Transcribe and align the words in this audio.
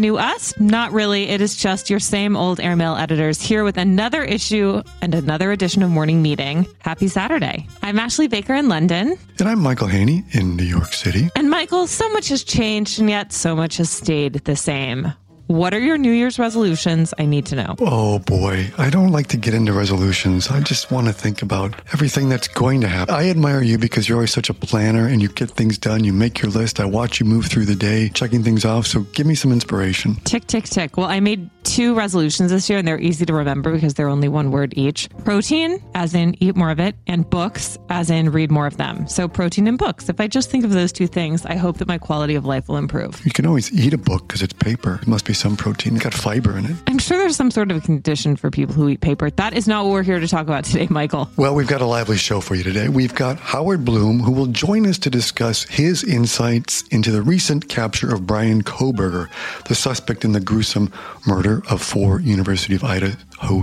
new 0.00 0.16
us? 0.16 0.58
Not 0.58 0.92
really. 0.92 1.28
It 1.28 1.40
is 1.40 1.56
just 1.56 1.90
your 1.90 2.00
same 2.00 2.36
old 2.36 2.60
airmail 2.60 2.96
editors 2.96 3.40
here 3.40 3.64
with 3.64 3.76
another 3.76 4.22
issue 4.22 4.82
and 5.02 5.14
another 5.14 5.52
edition 5.52 5.82
of 5.82 5.90
Morning 5.90 6.22
Meeting. 6.22 6.66
Happy 6.78 7.08
Saturday. 7.08 7.66
I'm 7.82 7.98
Ashley 7.98 8.28
Baker 8.28 8.54
in 8.54 8.68
London. 8.68 9.16
And 9.38 9.48
I'm 9.48 9.60
Michael 9.60 9.88
Hainey 9.88 10.24
in 10.32 10.56
New 10.56 10.64
York 10.64 10.92
City. 10.92 11.28
And 11.34 11.50
Michael, 11.50 11.86
so 11.86 12.08
much 12.10 12.28
has 12.28 12.44
changed 12.44 12.98
and 13.00 13.10
yet 13.10 13.32
so 13.32 13.56
much 13.56 13.76
has 13.78 13.90
stayed 13.90 14.34
the 14.34 14.56
same. 14.56 15.12
What 15.46 15.74
are 15.74 15.78
your 15.78 15.96
New 15.96 16.10
Year's 16.10 16.40
resolutions? 16.40 17.14
I 17.18 17.24
need 17.24 17.46
to 17.46 17.54
know. 17.56 17.76
Oh 17.78 18.18
boy, 18.18 18.72
I 18.78 18.90
don't 18.90 19.12
like 19.12 19.28
to 19.28 19.36
get 19.36 19.54
into 19.54 19.72
resolutions. 19.72 20.48
I 20.48 20.60
just 20.60 20.90
want 20.90 21.06
to 21.06 21.12
think 21.12 21.40
about 21.40 21.80
everything 21.92 22.28
that's 22.28 22.48
going 22.48 22.80
to 22.80 22.88
happen. 22.88 23.14
I 23.14 23.30
admire 23.30 23.62
you 23.62 23.78
because 23.78 24.08
you're 24.08 24.16
always 24.18 24.32
such 24.32 24.50
a 24.50 24.54
planner 24.54 25.06
and 25.06 25.22
you 25.22 25.28
get 25.28 25.50
things 25.50 25.78
done. 25.78 26.02
You 26.02 26.12
make 26.12 26.42
your 26.42 26.50
list. 26.50 26.80
I 26.80 26.84
watch 26.84 27.20
you 27.20 27.26
move 27.26 27.46
through 27.46 27.66
the 27.66 27.76
day, 27.76 28.08
checking 28.08 28.42
things 28.42 28.64
off. 28.64 28.88
So 28.88 29.02
give 29.12 29.24
me 29.24 29.36
some 29.36 29.52
inspiration. 29.52 30.16
Tick, 30.24 30.48
tick, 30.48 30.64
tick. 30.64 30.96
Well, 30.96 31.06
I 31.06 31.20
made 31.20 31.48
two 31.62 31.94
resolutions 31.94 32.50
this 32.50 32.68
year 32.68 32.80
and 32.80 32.88
they're 32.88 32.98
easy 32.98 33.24
to 33.26 33.32
remember 33.32 33.72
because 33.72 33.94
they're 33.94 34.08
only 34.08 34.28
one 34.28 34.50
word 34.50 34.74
each. 34.76 35.08
Protein, 35.24 35.80
as 35.94 36.12
in 36.12 36.36
eat 36.42 36.56
more 36.56 36.70
of 36.70 36.80
it, 36.80 36.96
and 37.06 37.28
books, 37.30 37.78
as 37.88 38.10
in 38.10 38.30
read 38.30 38.50
more 38.50 38.66
of 38.66 38.78
them. 38.78 39.06
So 39.06 39.28
protein 39.28 39.68
and 39.68 39.78
books. 39.78 40.08
If 40.08 40.20
I 40.20 40.26
just 40.26 40.50
think 40.50 40.64
of 40.64 40.72
those 40.72 40.90
two 40.90 41.06
things, 41.06 41.46
I 41.46 41.54
hope 41.54 41.78
that 41.78 41.86
my 41.86 41.98
quality 41.98 42.34
of 42.34 42.44
life 42.44 42.68
will 42.68 42.78
improve. 42.78 43.24
You 43.24 43.30
can 43.30 43.46
always 43.46 43.72
eat 43.72 43.94
a 43.94 43.98
book 43.98 44.26
because 44.26 44.42
it's 44.42 44.52
paper. 44.52 44.98
It 45.02 45.06
must 45.06 45.24
be 45.24 45.35
some 45.36 45.56
protein. 45.56 45.94
It's 45.94 46.04
got 46.04 46.14
fiber 46.14 46.56
in 46.56 46.66
it. 46.66 46.76
I'm 46.86 46.98
sure 46.98 47.18
there's 47.18 47.36
some 47.36 47.50
sort 47.50 47.70
of 47.70 47.76
a 47.76 47.80
condition 47.80 48.36
for 48.36 48.50
people 48.50 48.74
who 48.74 48.88
eat 48.88 49.00
paper. 49.00 49.30
That 49.30 49.54
is 49.54 49.68
not 49.68 49.84
what 49.84 49.92
we're 49.92 50.02
here 50.02 50.20
to 50.20 50.28
talk 50.28 50.42
about 50.42 50.64
today, 50.64 50.86
Michael. 50.90 51.30
Well, 51.36 51.54
we've 51.54 51.66
got 51.66 51.80
a 51.80 51.86
lively 51.86 52.16
show 52.16 52.40
for 52.40 52.54
you 52.54 52.62
today. 52.62 52.88
We've 52.88 53.14
got 53.14 53.38
Howard 53.38 53.84
Blum, 53.84 54.20
who 54.20 54.32
will 54.32 54.46
join 54.46 54.86
us 54.86 54.98
to 54.98 55.10
discuss 55.10 55.64
his 55.64 56.02
insights 56.04 56.82
into 56.88 57.10
the 57.10 57.22
recent 57.22 57.68
capture 57.68 58.12
of 58.12 58.26
Brian 58.26 58.62
Kohberger, 58.62 59.28
the 59.68 59.74
suspect 59.74 60.24
in 60.24 60.32
the 60.32 60.40
gruesome 60.40 60.92
murder 61.26 61.62
of 61.70 61.82
four 61.82 62.20
University 62.20 62.74
of 62.74 62.84
Idaho 62.84 63.16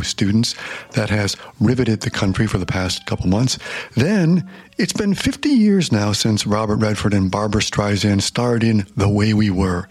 students 0.03 0.55
that 0.91 1.09
has 1.09 1.35
riveted 1.59 2.01
the 2.01 2.09
country 2.09 2.47
for 2.47 2.57
the 2.57 2.65
past 2.65 3.05
couple 3.05 3.27
months. 3.27 3.57
Then 3.95 4.49
it's 4.77 4.93
been 4.93 5.13
50 5.13 5.49
years 5.49 5.91
now 5.91 6.13
since 6.13 6.47
Robert 6.47 6.77
Redford 6.77 7.13
and 7.13 7.29
Barbra 7.29 7.61
Streisand 7.61 8.21
starred 8.21 8.63
in 8.63 8.85
The 8.97 9.09
Way 9.09 9.33
We 9.33 9.49
Were. 9.49 9.87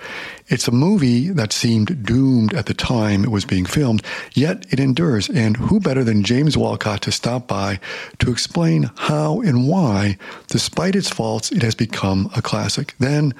It's 0.49 0.69
a 0.69 0.73
movie 0.73 1.31
that 1.31 1.53
seemed 1.53 2.05
doomed 2.05 2.53
at 2.53 2.67
the 2.67 2.75
time 2.75 3.25
it 3.25 3.31
was 3.31 3.45
being 3.45 3.65
filmed, 3.65 4.03
yet 4.35 4.67
it 4.71 4.81
endures. 4.81 5.31
And 5.31 5.57
who 5.57 5.81
better 5.81 6.05
than 6.05 6.25
James 6.25 6.57
Wolcott 6.57 7.03
to 7.03 7.13
stop 7.13 7.47
by 7.47 7.79
to 8.19 8.31
explain 8.31 8.91
how 8.97 9.41
and 9.41 9.69
why, 9.69 10.19
despite 10.49 10.97
its 10.97 11.09
faults, 11.09 11.53
it 11.53 11.63
has 11.63 11.75
become 11.75 12.31
a 12.37 12.43
classic? 12.43 12.95
Then, 12.99 13.35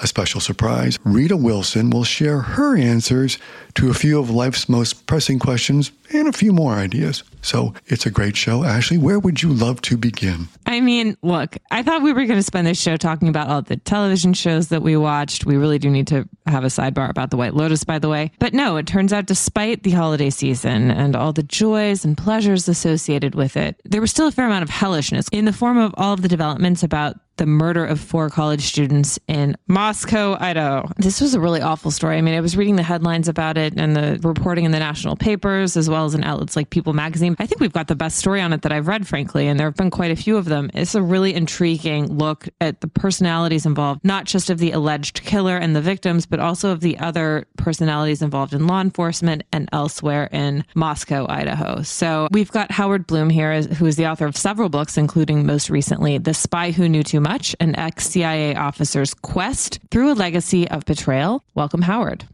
a 0.00 0.06
special 0.06 0.40
surprise, 0.40 0.98
Rita 1.04 1.36
Wilson 1.36 1.90
will 1.90 2.04
share 2.04 2.40
her 2.40 2.76
answers 2.76 3.38
to 3.74 3.90
a 3.90 3.94
few 3.94 4.18
of 4.18 4.30
life's 4.30 4.68
most 4.68 5.06
pressing 5.06 5.38
questions 5.38 5.92
and 6.12 6.28
a 6.28 6.32
few 6.32 6.52
more 6.52 6.74
ideas. 6.74 7.22
So 7.42 7.74
it's 7.86 8.06
a 8.06 8.10
great 8.10 8.36
show. 8.36 8.64
Ashley, 8.64 8.98
where 8.98 9.18
would 9.18 9.42
you 9.42 9.52
love 9.52 9.80
to 9.82 9.96
begin? 9.96 10.48
I 10.66 10.80
mean, 10.80 11.16
look, 11.22 11.56
I 11.70 11.82
thought 11.82 12.02
we 12.02 12.12
were 12.12 12.24
going 12.24 12.38
to 12.38 12.42
spend 12.42 12.66
this 12.66 12.80
show 12.80 12.96
talking 12.96 13.28
about 13.28 13.48
all 13.48 13.62
the 13.62 13.76
television 13.76 14.32
shows 14.32 14.68
that 14.68 14.82
we 14.82 14.96
watched. 14.96 15.46
We 15.46 15.56
really 15.56 15.78
do 15.78 15.90
need 15.90 16.06
to 16.08 16.28
have 16.46 16.64
a 16.64 16.68
sidebar 16.68 17.08
about 17.10 17.30
The 17.30 17.36
White 17.36 17.54
Lotus, 17.54 17.84
by 17.84 17.98
the 17.98 18.08
way. 18.08 18.32
But 18.38 18.54
no, 18.54 18.76
it 18.76 18.86
turns 18.86 19.12
out 19.12 19.26
despite 19.26 19.82
the 19.82 19.90
holiday 19.90 20.30
season 20.30 20.90
and 20.90 21.14
all 21.14 21.32
the 21.32 21.42
joys 21.42 22.04
and 22.04 22.16
pleasures 22.16 22.68
associated 22.68 23.34
with 23.34 23.56
it, 23.56 23.80
there 23.84 24.00
was 24.00 24.10
still 24.10 24.28
a 24.28 24.32
fair 24.32 24.46
amount 24.46 24.62
of 24.62 24.70
hellishness 24.70 25.28
in 25.30 25.44
the 25.44 25.52
form 25.52 25.78
of 25.78 25.94
all 25.96 26.14
of 26.14 26.22
the 26.22 26.28
developments 26.28 26.82
about 26.82 27.16
the 27.38 27.46
murder 27.46 27.84
of 27.84 27.98
four 27.98 28.28
college 28.28 28.62
students 28.62 29.18
in 29.26 29.56
Moscow, 29.66 30.36
Idaho. 30.38 30.90
This 30.96 31.20
was 31.20 31.34
a 31.34 31.40
really 31.40 31.62
awful 31.62 31.90
story. 31.90 32.18
I 32.18 32.20
mean, 32.20 32.34
I 32.34 32.40
was 32.40 32.56
reading 32.56 32.76
the 32.76 32.82
headlines 32.82 33.28
about 33.28 33.56
it 33.56 33.74
and 33.76 33.96
the 33.96 34.20
reporting 34.22 34.64
in 34.64 34.72
the 34.72 34.78
national 34.78 35.16
papers, 35.16 35.76
as 35.76 35.88
well 35.88 36.04
as 36.04 36.14
in 36.14 36.24
outlets 36.24 36.56
like 36.56 36.70
People 36.70 36.92
magazine. 36.92 37.36
I 37.38 37.46
think 37.46 37.60
we've 37.60 37.72
got 37.72 37.88
the 37.88 37.96
best 37.96 38.18
story 38.18 38.40
on 38.40 38.52
it 38.52 38.62
that 38.62 38.72
I've 38.72 38.88
read, 38.88 39.06
frankly, 39.06 39.46
and 39.46 39.58
there 39.58 39.66
have 39.66 39.76
been 39.76 39.90
quite 39.90 40.10
a 40.10 40.16
few 40.16 40.36
of 40.36 40.44
them. 40.44 40.70
It's 40.74 40.94
a 40.94 41.02
really 41.02 41.34
intriguing 41.34 42.18
look 42.18 42.48
at 42.60 42.80
the 42.80 42.88
personalities 42.88 43.64
involved, 43.64 44.04
not 44.04 44.24
just 44.24 44.50
of 44.50 44.58
the 44.58 44.72
alleged 44.72 45.22
killer 45.22 45.56
and 45.56 45.74
the 45.74 45.80
victims, 45.80 46.26
but 46.26 46.40
also 46.40 46.70
of 46.70 46.80
the 46.80 46.98
other 46.98 47.46
personalities 47.56 48.20
involved 48.20 48.52
in 48.52 48.66
law 48.66 48.80
enforcement 48.80 49.44
and 49.52 49.68
elsewhere 49.72 50.28
in 50.32 50.64
Moscow, 50.74 51.26
Idaho. 51.28 51.82
So 51.82 52.26
we've 52.32 52.50
got 52.50 52.72
Howard 52.72 53.06
Blum 53.06 53.30
here, 53.30 53.62
who 53.62 53.86
is 53.86 53.96
the 53.96 54.06
author 54.06 54.26
of 54.26 54.36
several 54.36 54.68
books, 54.68 54.98
including 54.98 55.46
most 55.46 55.70
recently, 55.70 56.18
The 56.18 56.34
Spy 56.34 56.72
Who 56.72 56.88
Knew 56.88 57.04
Too 57.04 57.20
Much, 57.20 57.27
an 57.60 57.76
ex 57.76 58.06
CIA 58.06 58.54
officer's 58.54 59.12
quest 59.12 59.80
through 59.90 60.12
a 60.12 60.14
legacy 60.14 60.66
of 60.68 60.84
betrayal. 60.86 61.44
Welcome, 61.54 61.82
Howard. 61.82 62.24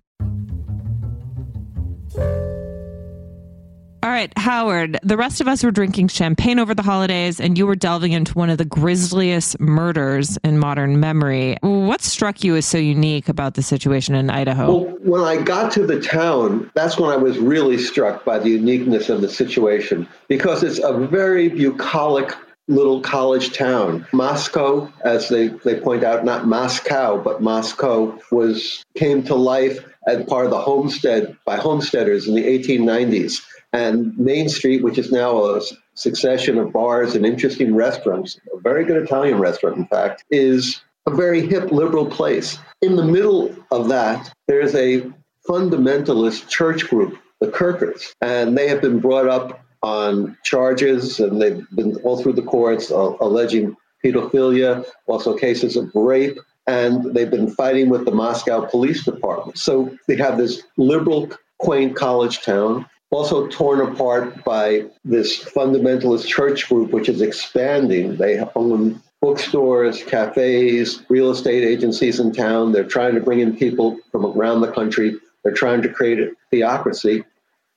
All 4.04 4.10
right, 4.10 4.30
Howard, 4.36 4.98
the 5.02 5.16
rest 5.16 5.40
of 5.40 5.48
us 5.48 5.64
were 5.64 5.70
drinking 5.70 6.08
champagne 6.08 6.58
over 6.58 6.74
the 6.74 6.82
holidays, 6.82 7.40
and 7.40 7.56
you 7.56 7.66
were 7.66 7.74
delving 7.74 8.12
into 8.12 8.34
one 8.34 8.50
of 8.50 8.58
the 8.58 8.64
grisliest 8.64 9.58
murders 9.58 10.38
in 10.44 10.58
modern 10.58 11.00
memory. 11.00 11.56
What 11.62 12.02
struck 12.02 12.44
you 12.44 12.54
as 12.54 12.66
so 12.66 12.78
unique 12.78 13.28
about 13.30 13.54
the 13.54 13.62
situation 13.62 14.14
in 14.14 14.28
Idaho? 14.30 14.76
Well, 14.76 14.96
when 15.00 15.22
I 15.22 15.42
got 15.42 15.72
to 15.72 15.86
the 15.86 16.00
town, 16.00 16.70
that's 16.74 16.98
when 16.98 17.10
I 17.10 17.16
was 17.16 17.38
really 17.38 17.78
struck 17.78 18.24
by 18.24 18.38
the 18.38 18.50
uniqueness 18.50 19.08
of 19.08 19.22
the 19.22 19.28
situation 19.28 20.06
because 20.28 20.62
it's 20.62 20.78
a 20.78 20.92
very 20.92 21.48
bucolic 21.48 22.30
little 22.68 23.00
college 23.00 23.52
town. 23.52 24.06
Moscow, 24.12 24.90
as 25.04 25.28
they, 25.28 25.48
they 25.48 25.78
point 25.78 26.02
out, 26.04 26.24
not 26.24 26.46
Moscow, 26.46 27.22
but 27.22 27.42
Moscow 27.42 28.18
was 28.30 28.82
came 28.96 29.22
to 29.24 29.34
life 29.34 29.84
as 30.06 30.24
part 30.24 30.44
of 30.44 30.50
the 30.50 30.60
homestead 30.60 31.36
by 31.44 31.56
homesteaders 31.56 32.28
in 32.28 32.34
the 32.34 32.44
1890s. 32.44 33.42
And 33.72 34.16
Main 34.18 34.48
Street, 34.48 34.82
which 34.82 34.98
is 34.98 35.10
now 35.10 35.44
a 35.44 35.60
succession 35.94 36.58
of 36.58 36.72
bars 36.72 37.14
and 37.14 37.26
interesting 37.26 37.74
restaurants, 37.74 38.38
a 38.54 38.60
very 38.60 38.84
good 38.84 39.02
Italian 39.02 39.38
restaurant, 39.38 39.76
in 39.76 39.86
fact, 39.86 40.24
is 40.30 40.80
a 41.06 41.14
very 41.14 41.46
hip 41.46 41.70
liberal 41.72 42.06
place. 42.06 42.58
In 42.82 42.96
the 42.96 43.04
middle 43.04 43.54
of 43.70 43.88
that, 43.88 44.32
there's 44.46 44.74
a 44.74 45.02
fundamentalist 45.48 46.48
church 46.48 46.88
group, 46.88 47.18
the 47.40 47.50
Kirkers, 47.50 48.14
and 48.20 48.56
they 48.56 48.68
have 48.68 48.80
been 48.80 49.00
brought 49.00 49.28
up 49.28 49.60
on 49.84 50.36
charges 50.42 51.20
and 51.20 51.40
they've 51.40 51.64
been 51.74 51.96
all 51.96 52.20
through 52.20 52.32
the 52.32 52.42
courts 52.42 52.90
uh, 52.90 53.12
alleging 53.20 53.76
pedophilia, 54.02 54.84
also 55.06 55.36
cases 55.36 55.76
of 55.76 55.90
rape, 55.94 56.38
and 56.66 57.14
they've 57.14 57.30
been 57.30 57.50
fighting 57.50 57.90
with 57.90 58.04
the 58.06 58.10
Moscow 58.10 58.64
Police 58.64 59.04
Department. 59.04 59.58
So 59.58 59.96
they 60.08 60.16
have 60.16 60.38
this 60.38 60.62
liberal, 60.76 61.30
quaint 61.58 61.94
college 61.96 62.42
town 62.42 62.86
also 63.14 63.46
torn 63.46 63.80
apart 63.80 64.44
by 64.44 64.84
this 65.04 65.44
fundamentalist 65.44 66.26
church 66.26 66.68
group, 66.68 66.90
which 66.90 67.08
is 67.08 67.20
expanding. 67.20 68.16
They 68.16 68.42
own 68.56 69.00
bookstores, 69.20 70.02
cafes, 70.02 71.02
real 71.08 71.30
estate 71.30 71.62
agencies 71.64 72.18
in 72.18 72.32
town. 72.32 72.72
They're 72.72 72.84
trying 72.84 73.14
to 73.14 73.20
bring 73.20 73.40
in 73.40 73.56
people 73.56 73.98
from 74.10 74.26
around 74.26 74.62
the 74.62 74.72
country. 74.72 75.16
They're 75.42 75.54
trying 75.54 75.82
to 75.82 75.88
create 75.88 76.18
a 76.18 76.32
theocracy. 76.50 77.24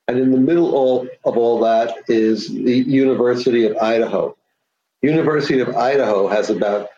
And 0.07 0.19
in 0.19 0.31
the 0.31 0.37
middle 0.37 1.07
of 1.25 1.37
all 1.37 1.59
that 1.59 1.95
is 2.07 2.47
the 2.47 2.77
University 2.77 3.65
of 3.65 3.75
Idaho. 3.77 4.37
University 5.01 5.59
of 5.59 5.75
Idaho 5.75 6.27
has 6.27 6.49
about 6.49 6.89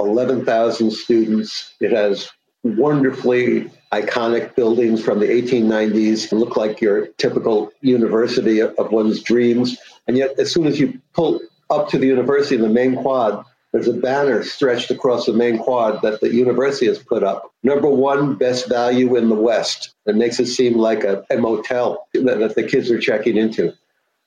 11,000 0.00 0.90
students. 0.90 1.74
It 1.80 1.92
has 1.92 2.30
wonderfully 2.62 3.70
iconic 3.92 4.56
buildings 4.56 5.04
from 5.04 5.20
the 5.20 5.26
1890s 5.26 6.32
look 6.32 6.56
like 6.56 6.80
your 6.80 7.08
typical 7.18 7.70
university 7.82 8.60
of 8.60 8.90
one's 8.90 9.22
dreams. 9.22 9.76
And 10.08 10.16
yet, 10.16 10.38
as 10.38 10.50
soon 10.50 10.66
as 10.66 10.80
you 10.80 11.00
pull 11.12 11.40
up 11.70 11.88
to 11.90 11.98
the 11.98 12.06
university 12.06 12.56
in 12.56 12.62
the 12.62 12.68
main 12.68 12.96
quad, 12.96 13.44
there's 13.74 13.88
a 13.88 13.92
banner 13.92 14.44
stretched 14.44 14.92
across 14.92 15.26
the 15.26 15.32
main 15.32 15.58
quad 15.58 16.00
that 16.02 16.20
the 16.20 16.32
university 16.32 16.86
has 16.86 16.98
put 16.98 17.24
up. 17.24 17.52
Number 17.64 17.88
one, 17.88 18.36
best 18.36 18.68
value 18.68 19.16
in 19.16 19.28
the 19.28 19.34
West. 19.34 19.94
It 20.06 20.14
makes 20.14 20.38
it 20.38 20.46
seem 20.46 20.78
like 20.78 21.02
a, 21.02 21.24
a 21.28 21.38
motel 21.38 22.06
that, 22.14 22.38
that 22.38 22.54
the 22.54 22.62
kids 22.62 22.88
are 22.92 23.00
checking 23.00 23.36
into. 23.36 23.74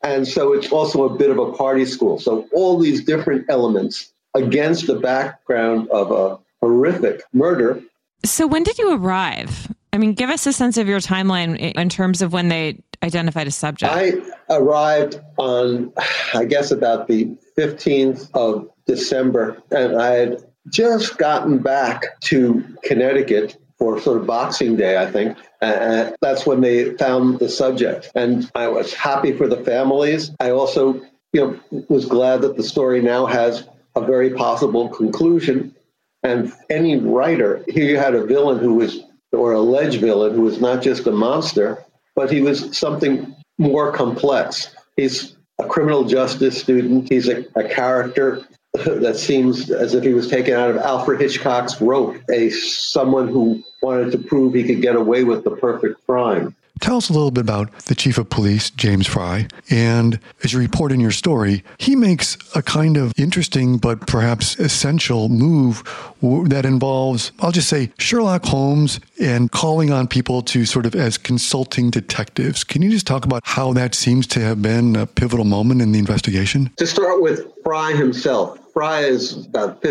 And 0.04 0.28
so 0.28 0.52
it's 0.52 0.70
also 0.70 1.06
a 1.06 1.18
bit 1.18 1.30
of 1.30 1.40
a 1.40 1.54
party 1.54 1.86
school. 1.86 2.20
So 2.20 2.46
all 2.54 2.78
these 2.78 3.06
different 3.06 3.46
elements 3.50 4.14
against 4.36 4.86
the 4.86 4.96
background 4.96 5.90
of 5.92 6.12
a 6.12 6.38
horrific 6.60 7.24
murder 7.32 7.82
so 8.26 8.48
when 8.48 8.64
did 8.64 8.78
you 8.78 8.94
arrive? 8.94 9.74
I 9.94 9.98
mean, 9.98 10.14
give 10.14 10.30
us 10.30 10.46
a 10.46 10.54
sense 10.54 10.78
of 10.78 10.88
your 10.88 11.00
timeline 11.00 11.58
in 11.58 11.90
terms 11.90 12.22
of 12.22 12.34
when 12.34 12.50
they 12.50 12.82
identified 13.04 13.48
a 13.48 13.52
subject. 13.52 13.92
I 13.94 14.14
arrived 14.50 15.20
on, 15.38 15.94
I 16.34 16.46
guess, 16.46 16.72
about 16.72 17.08
the 17.08 17.36
15th 17.58 18.30
of 18.34 18.70
December, 18.88 19.62
and 19.72 20.02
I 20.02 20.12
had 20.12 20.44
just 20.70 21.18
gotten 21.18 21.60
back 21.60 22.20
to 22.22 22.64
Connecticut 22.84 23.58
for 23.78 24.00
sort 24.02 24.18
of 24.18 24.28
Boxing 24.28 24.76
Day, 24.76 24.98
I 24.98 25.06
think. 25.06 25.38
And 25.62 26.16
that's 26.22 26.46
when 26.46 26.62
they 26.62 26.94
found 26.96 27.40
the 27.40 27.50
subject. 27.50 28.12
And 28.16 28.50
I 28.56 28.68
was 28.68 28.94
happy 28.94 29.34
for 29.34 29.48
the 29.48 29.64
families. 29.64 30.32
I 30.40 30.50
also, 30.50 30.94
you 31.32 31.60
know, 31.72 31.86
was 31.88 32.06
glad 32.06 32.42
that 32.42 32.58
the 32.58 32.64
story 32.64 33.02
now 33.02 33.28
has 33.28 33.68
a 33.96 34.02
very 34.02 34.32
possible 34.32 34.90
conclusion 34.90 35.76
and 36.24 36.52
any 36.70 36.98
writer, 36.98 37.64
here 37.68 37.86
you 37.86 37.98
had 37.98 38.16
a 38.16 38.26
villain 38.26 38.60
who 38.60 38.76
was 38.76 39.00
or 39.32 39.54
alleged 39.54 40.02
villain 40.02 40.34
who 40.34 40.42
was 40.42 40.60
not 40.60 40.82
just 40.82 41.06
a 41.06 41.12
monster, 41.12 41.84
but 42.16 42.32
he 42.32 42.42
was 42.42 42.76
something 42.78 43.36
more 43.58 43.92
complex. 43.92 44.76
He's 44.96 45.36
a 45.60 45.66
criminal 45.66 46.06
justice 46.06 46.60
student. 46.60 47.10
He's 47.10 47.28
a, 47.28 47.46
a 47.56 47.68
character 47.68 48.46
that 49.02 49.18
seems 49.18 49.72
as 49.72 49.94
if 49.94 50.04
he 50.04 50.14
was 50.14 50.28
taken 50.28 50.54
out 50.54 50.70
of 50.70 50.78
Alfred 50.78 51.22
Hitchcock's 51.22 51.80
Rope, 51.82 52.18
a 52.30 52.50
someone 52.50 53.28
who 53.28 53.64
wanted 53.82 54.12
to 54.12 54.18
prove 54.18 54.54
he 54.54 54.64
could 54.64 54.82
get 54.82 54.96
away 54.96 55.24
with 55.24 55.44
the 55.44 55.52
perfect 55.52 56.06
crime. 56.06 56.56
Tell 56.80 56.98
us 56.98 57.10
a 57.10 57.14
little 57.14 57.32
bit 57.32 57.42
about 57.42 57.72
the 57.86 57.96
chief 57.96 58.18
of 58.18 58.30
police, 58.30 58.70
James 58.70 59.08
Fry. 59.08 59.48
And 59.70 60.20
as 60.44 60.54
you 60.54 60.60
report 60.60 60.92
in 60.92 61.00
your 61.00 61.12
story, 61.12 61.64
he 61.78 61.96
makes 61.96 62.38
a 62.56 62.62
kind 62.62 62.98
of 62.98 63.14
interesting 63.18 63.78
but 63.78 64.08
perhaps 64.08 64.58
essential 64.60 65.30
move 65.30 65.84
that 66.22 66.66
involves, 66.66 67.32
I'll 67.40 67.52
just 67.52 67.70
say, 67.70 67.92
Sherlock 68.00 68.46
Holmes 68.46 69.00
and 69.22 69.52
calling 69.52 69.92
on 69.92 70.08
people 70.08 70.42
to 70.44 70.66
sort 70.66 70.86
of 70.86 70.96
as 70.96 71.18
consulting 71.18 71.90
detectives. 71.90 72.64
Can 72.64 72.82
you 72.82 72.90
just 72.90 73.08
talk 73.08 73.26
about 73.26 73.42
how 73.46 73.74
that 73.74 73.96
seems 73.96 74.28
to 74.28 74.40
have 74.42 74.62
been 74.62 74.96
a 74.96 75.06
pivotal 75.06 75.46
moment 75.46 75.82
in 75.82 75.92
the 75.92 76.00
investigation? 76.00 76.72
To 76.78 76.88
start 76.88 77.22
with, 77.22 77.46
Fry 77.64 77.94
himself. 77.94 78.60
Fry 78.74 79.02
is 79.02 79.46
about 79.46 79.82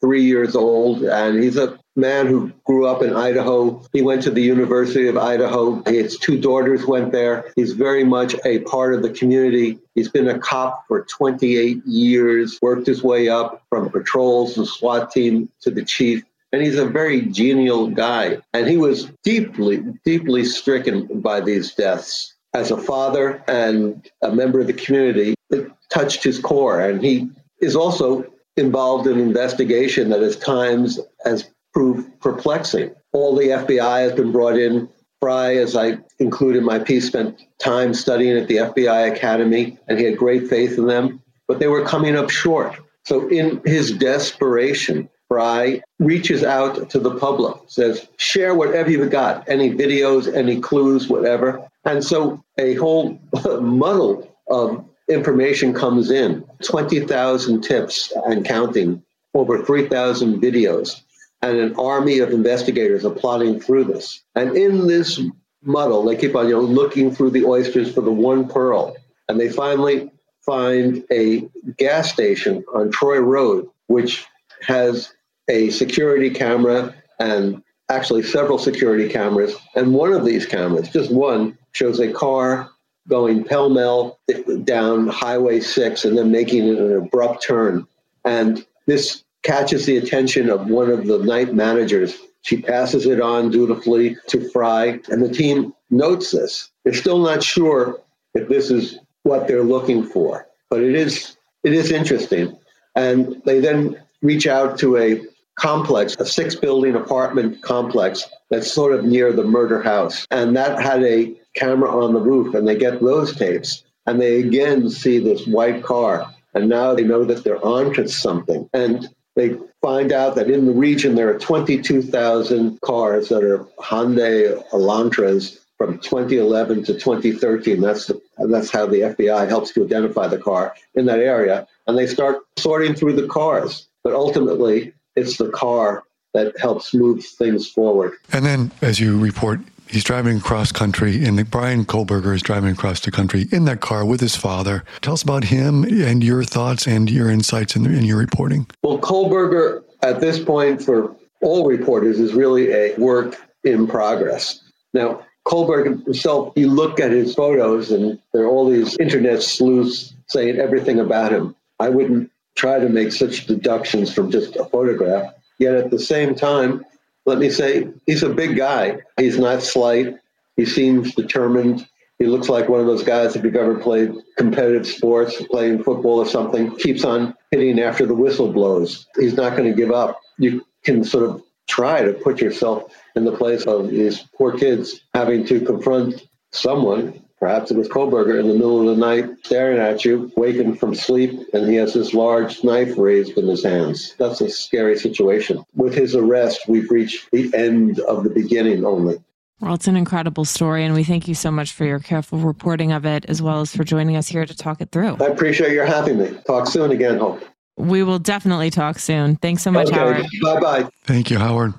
53 0.00 0.22
years 0.22 0.54
old, 0.54 1.02
and 1.02 1.42
he's 1.42 1.56
a 1.56 1.78
man 1.96 2.28
who 2.28 2.52
grew 2.64 2.86
up 2.86 3.02
in 3.02 3.16
Idaho. 3.16 3.82
He 3.92 4.00
went 4.00 4.22
to 4.22 4.30
the 4.30 4.42
University 4.42 5.08
of 5.08 5.16
Idaho. 5.16 5.82
His 5.86 6.16
two 6.16 6.40
daughters 6.40 6.86
went 6.86 7.10
there. 7.10 7.50
He's 7.56 7.72
very 7.72 8.04
much 8.04 8.36
a 8.44 8.60
part 8.60 8.94
of 8.94 9.02
the 9.02 9.10
community. 9.10 9.78
He's 9.96 10.08
been 10.08 10.28
a 10.28 10.38
cop 10.38 10.84
for 10.86 11.04
28 11.04 11.84
years, 11.84 12.58
worked 12.62 12.86
his 12.86 13.02
way 13.02 13.28
up 13.28 13.64
from 13.70 13.90
patrols 13.90 14.56
and 14.56 14.68
SWAT 14.68 15.10
team 15.10 15.48
to 15.62 15.70
the 15.70 15.84
chief. 15.84 16.22
And 16.52 16.62
he's 16.62 16.78
a 16.78 16.86
very 16.86 17.22
genial 17.22 17.88
guy. 17.88 18.38
And 18.54 18.68
he 18.68 18.76
was 18.76 19.10
deeply, 19.24 19.82
deeply 20.04 20.44
stricken 20.44 21.20
by 21.20 21.40
these 21.40 21.74
deaths. 21.74 22.34
As 22.54 22.70
a 22.70 22.78
father 22.78 23.42
and 23.48 24.08
a 24.22 24.32
member 24.34 24.60
of 24.60 24.68
the 24.68 24.72
community, 24.72 25.34
it 25.50 25.70
touched 25.90 26.22
his 26.22 26.38
core. 26.38 26.80
And 26.80 27.02
he 27.02 27.28
is 27.60 27.76
also 27.76 28.24
involved 28.58 29.06
in 29.06 29.18
investigation 29.18 30.10
that 30.10 30.22
at 30.22 30.40
times 30.40 31.00
has 31.24 31.50
proved 31.72 32.20
perplexing. 32.20 32.94
All 33.12 33.34
the 33.34 33.46
FBI 33.46 34.00
has 34.00 34.12
been 34.12 34.32
brought 34.32 34.58
in. 34.58 34.88
Fry, 35.20 35.56
as 35.56 35.74
I 35.74 35.98
include 36.20 36.56
in 36.56 36.64
my 36.64 36.78
piece, 36.78 37.06
spent 37.06 37.40
time 37.58 37.92
studying 37.92 38.36
at 38.36 38.46
the 38.46 38.56
FBI 38.56 39.12
Academy, 39.12 39.76
and 39.88 39.98
he 39.98 40.04
had 40.04 40.16
great 40.16 40.48
faith 40.48 40.78
in 40.78 40.86
them, 40.86 41.20
but 41.48 41.58
they 41.58 41.66
were 41.66 41.84
coming 41.84 42.16
up 42.16 42.30
short. 42.30 42.78
So, 43.04 43.26
in 43.28 43.60
his 43.64 43.92
desperation, 43.92 45.08
Fry 45.28 45.82
reaches 45.98 46.42
out 46.42 46.88
to 46.90 46.98
the 46.98 47.16
public, 47.16 47.54
says, 47.66 48.08
share 48.16 48.54
whatever 48.54 48.90
you've 48.90 49.10
got, 49.10 49.46
any 49.48 49.70
videos, 49.70 50.32
any 50.32 50.60
clues, 50.60 51.08
whatever. 51.08 51.68
And 51.84 52.02
so 52.02 52.42
a 52.58 52.74
whole 52.74 53.20
muddle 53.60 54.34
of 54.48 54.84
information 55.08 55.74
comes 55.74 56.10
in 56.10 56.44
20,000 56.64 57.62
tips 57.62 58.12
and 58.26 58.44
counting, 58.44 59.02
over 59.34 59.64
3,000 59.64 60.40
videos 60.40 61.02
and 61.42 61.58
an 61.58 61.74
army 61.76 62.18
of 62.18 62.30
investigators 62.30 63.04
are 63.04 63.10
plodding 63.10 63.60
through 63.60 63.84
this. 63.84 64.22
And 64.34 64.56
in 64.56 64.86
this 64.86 65.20
muddle, 65.62 66.04
they 66.04 66.16
keep 66.16 66.34
on 66.34 66.48
you 66.48 66.54
know, 66.54 66.60
looking 66.60 67.14
through 67.14 67.30
the 67.30 67.44
oysters 67.44 67.94
for 67.94 68.00
the 68.00 68.12
one 68.12 68.48
pearl. 68.48 68.96
And 69.28 69.38
they 69.38 69.48
finally 69.48 70.10
find 70.44 71.04
a 71.12 71.48
gas 71.76 72.12
station 72.12 72.64
on 72.74 72.90
Troy 72.90 73.18
Road, 73.18 73.68
which 73.86 74.26
has 74.62 75.12
a 75.48 75.70
security 75.70 76.30
camera 76.30 76.94
and 77.20 77.62
actually 77.88 78.22
several 78.22 78.58
security 78.58 79.08
cameras. 79.08 79.54
And 79.74 79.94
one 79.94 80.12
of 80.12 80.24
these 80.24 80.46
cameras, 80.46 80.88
just 80.88 81.12
one, 81.12 81.56
shows 81.72 82.00
a 82.00 82.12
car 82.12 82.70
going 83.08 83.44
pell 83.44 83.70
mell 83.70 84.18
down 84.64 85.08
Highway 85.08 85.60
6 85.60 86.04
and 86.04 86.16
then 86.16 86.30
making 86.30 86.68
an 86.68 86.96
abrupt 86.96 87.42
turn. 87.42 87.86
And 88.24 88.64
this 88.86 89.24
catches 89.42 89.86
the 89.86 89.96
attention 89.96 90.50
of 90.50 90.68
one 90.68 90.90
of 90.90 91.06
the 91.06 91.18
night 91.18 91.54
managers. 91.54 92.16
She 92.42 92.60
passes 92.60 93.06
it 93.06 93.20
on 93.20 93.50
dutifully 93.50 94.16
to 94.28 94.48
Fry, 94.50 95.00
and 95.08 95.22
the 95.22 95.32
team 95.32 95.74
notes 95.90 96.30
this. 96.30 96.70
They're 96.84 96.94
still 96.94 97.18
not 97.18 97.42
sure 97.42 98.00
if 98.34 98.48
this 98.48 98.70
is 98.70 98.98
what 99.22 99.48
they're 99.48 99.62
looking 99.62 100.04
for, 100.04 100.46
but 100.70 100.82
it 100.82 100.94
is 100.94 101.36
it 101.64 101.72
is 101.72 101.90
interesting. 101.90 102.56
And 102.94 103.42
they 103.44 103.60
then 103.60 104.00
reach 104.22 104.46
out 104.46 104.78
to 104.78 104.96
a 104.96 105.22
complex, 105.58 106.16
a 106.18 106.26
six 106.26 106.54
building 106.54 106.94
apartment 106.94 107.62
complex 107.62 108.24
that's 108.50 108.72
sort 108.72 108.94
of 108.94 109.04
near 109.04 109.32
the 109.32 109.44
murder 109.44 109.82
house. 109.82 110.26
And 110.30 110.56
that 110.56 110.80
had 110.80 111.02
a 111.02 111.34
camera 111.58 111.90
on 111.90 112.12
the 112.12 112.20
roof, 112.20 112.54
and 112.54 112.66
they 112.66 112.76
get 112.76 113.00
those 113.00 113.34
tapes. 113.36 113.84
And 114.06 114.20
they 114.20 114.40
again 114.40 114.88
see 114.88 115.18
this 115.18 115.46
white 115.46 115.82
car. 115.82 116.32
And 116.54 116.68
now 116.68 116.94
they 116.94 117.04
know 117.04 117.24
that 117.24 117.44
they're 117.44 117.64
onto 117.64 118.08
something. 118.08 118.68
And 118.72 119.08
they 119.36 119.56
find 119.82 120.12
out 120.12 120.34
that 120.36 120.50
in 120.50 120.66
the 120.66 120.72
region 120.72 121.14
there 121.14 121.28
are 121.28 121.38
22,000 121.38 122.80
cars 122.80 123.28
that 123.28 123.44
are 123.44 123.64
Hyundai 123.78 124.60
Elantras 124.70 125.58
from 125.78 125.98
2011 126.00 126.84
to 126.84 126.94
2013. 126.94 127.80
That's 127.80 128.06
the, 128.06 128.20
that's 128.38 128.70
how 128.70 128.86
the 128.86 129.00
FBI 129.00 129.48
helps 129.48 129.72
to 129.72 129.84
identify 129.84 130.26
the 130.26 130.38
car 130.38 130.74
in 130.94 131.06
that 131.06 131.20
area, 131.20 131.66
and 131.86 131.96
they 131.96 132.06
start 132.06 132.38
sorting 132.58 132.94
through 132.94 133.14
the 133.14 133.28
cars. 133.28 133.88
But 134.02 134.14
ultimately, 134.14 134.92
it's 135.14 135.36
the 135.36 135.50
car 135.50 136.02
that 136.34 136.58
helps 136.58 136.92
move 136.92 137.24
things 137.24 137.68
forward. 137.68 138.14
And 138.32 138.44
then, 138.44 138.70
as 138.82 139.00
you 139.00 139.18
report, 139.18 139.60
He's 139.88 140.04
driving 140.04 140.36
across 140.36 140.70
country, 140.70 141.24
and 141.24 141.50
Brian 141.50 141.84
Kohberger 141.84 142.34
is 142.34 142.42
driving 142.42 142.72
across 142.72 143.00
the 143.00 143.10
country 143.10 143.46
in 143.50 143.64
that 143.64 143.80
car 143.80 144.04
with 144.04 144.20
his 144.20 144.36
father. 144.36 144.84
Tell 145.00 145.14
us 145.14 145.22
about 145.22 145.44
him 145.44 145.84
and 145.84 146.22
your 146.22 146.44
thoughts 146.44 146.86
and 146.86 147.10
your 147.10 147.30
insights 147.30 147.74
in, 147.74 147.86
in 147.86 148.04
your 148.04 148.18
reporting. 148.18 148.66
Well, 148.82 148.98
Kohberger, 148.98 149.82
at 150.02 150.20
this 150.20 150.38
point, 150.38 150.82
for 150.82 151.16
all 151.40 151.66
reporters, 151.66 152.20
is 152.20 152.34
really 152.34 152.70
a 152.70 152.94
work 152.96 153.36
in 153.64 153.86
progress. 153.86 154.60
Now, 154.92 155.24
Kohberger 155.46 156.04
himself, 156.04 156.52
you 156.56 156.68
look 156.70 157.00
at 157.00 157.10
his 157.10 157.34
photos, 157.34 157.90
and 157.90 158.18
there 158.32 158.42
are 158.42 158.48
all 158.48 158.68
these 158.68 158.96
internet 158.98 159.42
sleuths 159.42 160.14
saying 160.26 160.58
everything 160.58 161.00
about 161.00 161.32
him. 161.32 161.56
I 161.80 161.88
wouldn't 161.88 162.30
try 162.56 162.78
to 162.78 162.88
make 162.88 163.12
such 163.12 163.46
deductions 163.46 164.12
from 164.12 164.30
just 164.30 164.56
a 164.56 164.66
photograph. 164.66 165.32
Yet 165.58 165.74
at 165.74 165.90
the 165.90 165.98
same 165.98 166.34
time, 166.34 166.84
let 167.28 167.38
me 167.38 167.50
say, 167.50 167.86
he's 168.06 168.22
a 168.22 168.30
big 168.30 168.56
guy. 168.56 168.98
He's 169.18 169.38
not 169.38 169.62
slight. 169.62 170.16
He 170.56 170.64
seems 170.64 171.14
determined. 171.14 171.86
He 172.18 172.24
looks 172.24 172.48
like 172.48 172.70
one 172.70 172.80
of 172.80 172.86
those 172.86 173.02
guys, 173.02 173.36
if 173.36 173.44
you've 173.44 173.54
ever 173.54 173.78
played 173.78 174.14
competitive 174.38 174.86
sports, 174.86 175.40
playing 175.50 175.84
football 175.84 176.18
or 176.18 176.26
something, 176.26 176.74
keeps 176.76 177.04
on 177.04 177.34
hitting 177.50 177.78
after 177.80 178.06
the 178.06 178.14
whistle 178.14 178.50
blows. 178.50 179.06
He's 179.16 179.34
not 179.34 179.56
going 179.56 179.70
to 179.70 179.76
give 179.76 179.92
up. 179.92 180.18
You 180.38 180.64
can 180.84 181.04
sort 181.04 181.24
of 181.24 181.42
try 181.68 182.02
to 182.02 182.14
put 182.14 182.40
yourself 182.40 182.92
in 183.14 183.26
the 183.26 183.36
place 183.36 183.64
of 183.66 183.90
these 183.90 184.22
poor 184.34 184.56
kids 184.56 185.02
having 185.14 185.44
to 185.46 185.60
confront 185.60 186.26
someone 186.50 187.22
Perhaps 187.40 187.70
it 187.70 187.76
was 187.76 187.88
Kohberger 187.88 188.40
in 188.40 188.48
the 188.48 188.54
middle 188.54 188.80
of 188.80 188.96
the 188.96 189.00
night 189.00 189.30
staring 189.44 189.78
at 189.78 190.04
you, 190.04 190.32
wakened 190.36 190.80
from 190.80 190.94
sleep, 190.94 191.38
and 191.52 191.68
he 191.68 191.76
has 191.76 191.94
this 191.94 192.12
large 192.12 192.64
knife 192.64 192.98
raised 192.98 193.38
in 193.38 193.46
his 193.46 193.62
hands. 193.62 194.16
That's 194.18 194.40
a 194.40 194.50
scary 194.50 194.98
situation. 194.98 195.64
With 195.74 195.94
his 195.94 196.16
arrest, 196.16 196.62
we've 196.68 196.90
reached 196.90 197.30
the 197.30 197.54
end 197.54 198.00
of 198.00 198.24
the 198.24 198.30
beginning 198.30 198.84
only. 198.84 199.22
Well, 199.60 199.74
it's 199.74 199.88
an 199.88 199.96
incredible 199.96 200.44
story, 200.44 200.84
and 200.84 200.94
we 200.94 201.02
thank 201.04 201.26
you 201.26 201.34
so 201.34 201.50
much 201.50 201.72
for 201.72 201.84
your 201.84 201.98
careful 201.98 202.38
reporting 202.38 202.92
of 202.92 203.04
it, 203.04 203.24
as 203.26 203.42
well 203.42 203.60
as 203.60 203.74
for 203.74 203.82
joining 203.82 204.16
us 204.16 204.28
here 204.28 204.46
to 204.46 204.56
talk 204.56 204.80
it 204.80 204.90
through. 204.90 205.16
I 205.20 205.26
appreciate 205.26 205.72
your 205.72 205.86
having 205.86 206.18
me. 206.18 206.36
Talk 206.46 206.68
soon 206.68 206.92
again, 206.92 207.18
Hope. 207.18 207.42
We 207.76 208.02
will 208.02 208.18
definitely 208.18 208.70
talk 208.70 208.98
soon. 208.98 209.36
Thanks 209.36 209.62
so 209.62 209.70
much, 209.70 209.88
okay. 209.88 209.96
Howard. 209.96 210.26
Bye 210.42 210.60
bye. 210.60 210.90
Thank 211.04 211.30
you, 211.30 211.38
Howard. 211.38 211.74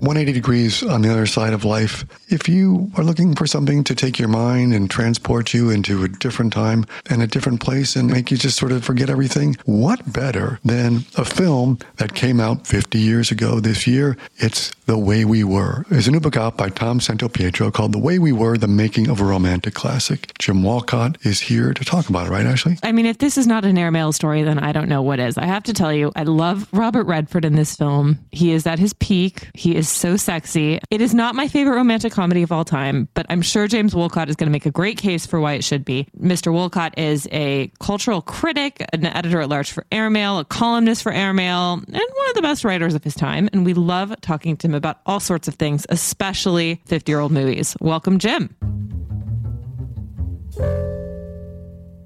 180 0.00 0.32
degrees 0.32 0.82
on 0.82 1.02
the 1.02 1.10
other 1.10 1.26
side 1.26 1.52
of 1.52 1.64
life. 1.64 2.04
If 2.28 2.48
you 2.48 2.90
are 2.96 3.04
looking 3.04 3.34
for 3.34 3.46
something 3.46 3.84
to 3.84 3.94
take 3.94 4.18
your 4.18 4.28
mind 4.28 4.72
and 4.72 4.90
transport 4.90 5.52
you 5.52 5.70
into 5.70 6.02
a 6.04 6.08
different 6.08 6.52
time 6.52 6.86
and 7.08 7.22
a 7.22 7.26
different 7.26 7.60
place 7.60 7.96
and 7.96 8.10
make 8.10 8.30
you 8.30 8.36
just 8.36 8.56
sort 8.56 8.72
of 8.72 8.84
forget 8.84 9.10
everything, 9.10 9.56
what 9.64 10.12
better 10.12 10.58
than 10.64 11.04
a 11.16 11.24
film 11.24 11.78
that 11.96 12.14
came 12.14 12.40
out 12.40 12.66
50 12.66 12.98
years 12.98 13.30
ago 13.30 13.60
this 13.60 13.86
year? 13.86 14.16
It's 14.38 14.70
The 14.86 14.96
Way 14.96 15.24
We 15.24 15.44
Were. 15.44 15.84
There's 15.90 16.08
a 16.08 16.10
new 16.10 16.20
book 16.20 16.36
out 16.36 16.56
by 16.56 16.70
Tom 16.70 16.98
Santopietro 16.98 17.72
called 17.72 17.92
The 17.92 17.98
Way 17.98 18.18
We 18.18 18.32
Were, 18.32 18.56
The 18.56 18.68
Making 18.68 19.10
of 19.10 19.20
a 19.20 19.24
Romantic 19.24 19.74
Classic. 19.74 20.32
Jim 20.38 20.62
Wolcott 20.62 21.18
is 21.26 21.40
here 21.40 21.74
to 21.74 21.84
talk 21.84 22.08
about 22.08 22.26
it, 22.26 22.30
right, 22.30 22.46
Ashley? 22.46 22.78
I 22.82 22.92
mean, 22.92 23.06
if 23.06 23.18
this 23.18 23.36
is 23.36 23.46
not 23.46 23.64
an 23.64 23.76
airmail 23.76 24.12
story, 24.12 24.42
then 24.42 24.58
I 24.58 24.72
don't 24.72 24.88
know 24.88 25.02
what 25.02 25.18
is. 25.18 25.36
I 25.36 25.44
have 25.44 25.64
to 25.64 25.74
tell 25.74 25.92
you, 25.92 26.10
I 26.16 26.22
love 26.22 26.66
Robert 26.72 27.04
Redford 27.04 27.44
in 27.44 27.54
this 27.54 27.76
film. 27.76 28.18
He 28.32 28.52
is 28.52 28.66
at 28.66 28.78
his 28.78 28.92
peak. 28.94 29.48
He 29.54 29.76
is 29.76 29.89
so 29.90 30.16
sexy. 30.16 30.80
It 30.90 31.00
is 31.00 31.14
not 31.14 31.34
my 31.34 31.48
favorite 31.48 31.76
romantic 31.76 32.12
comedy 32.12 32.42
of 32.42 32.52
all 32.52 32.64
time, 32.64 33.08
but 33.14 33.26
I'm 33.28 33.42
sure 33.42 33.66
James 33.66 33.94
Wolcott 33.94 34.28
is 34.28 34.36
going 34.36 34.46
to 34.46 34.52
make 34.52 34.66
a 34.66 34.70
great 34.70 34.98
case 34.98 35.26
for 35.26 35.40
why 35.40 35.54
it 35.54 35.64
should 35.64 35.84
be. 35.84 36.06
Mr. 36.18 36.52
Wolcott 36.52 36.98
is 36.98 37.28
a 37.32 37.72
cultural 37.80 38.22
critic, 38.22 38.84
an 38.92 39.04
editor 39.06 39.40
at 39.40 39.48
large 39.48 39.72
for 39.72 39.86
Airmail, 39.92 40.38
a 40.38 40.44
columnist 40.44 41.02
for 41.02 41.12
Airmail, 41.12 41.74
and 41.74 41.86
one 41.86 42.28
of 42.28 42.34
the 42.34 42.42
best 42.42 42.64
writers 42.64 42.94
of 42.94 43.04
his 43.04 43.14
time. 43.14 43.48
And 43.52 43.64
we 43.64 43.74
love 43.74 44.14
talking 44.20 44.56
to 44.58 44.66
him 44.66 44.74
about 44.74 45.00
all 45.06 45.20
sorts 45.20 45.48
of 45.48 45.54
things, 45.54 45.86
especially 45.88 46.82
50 46.86 47.10
year 47.10 47.20
old 47.20 47.32
movies. 47.32 47.76
Welcome, 47.80 48.18
Jim. 48.18 48.54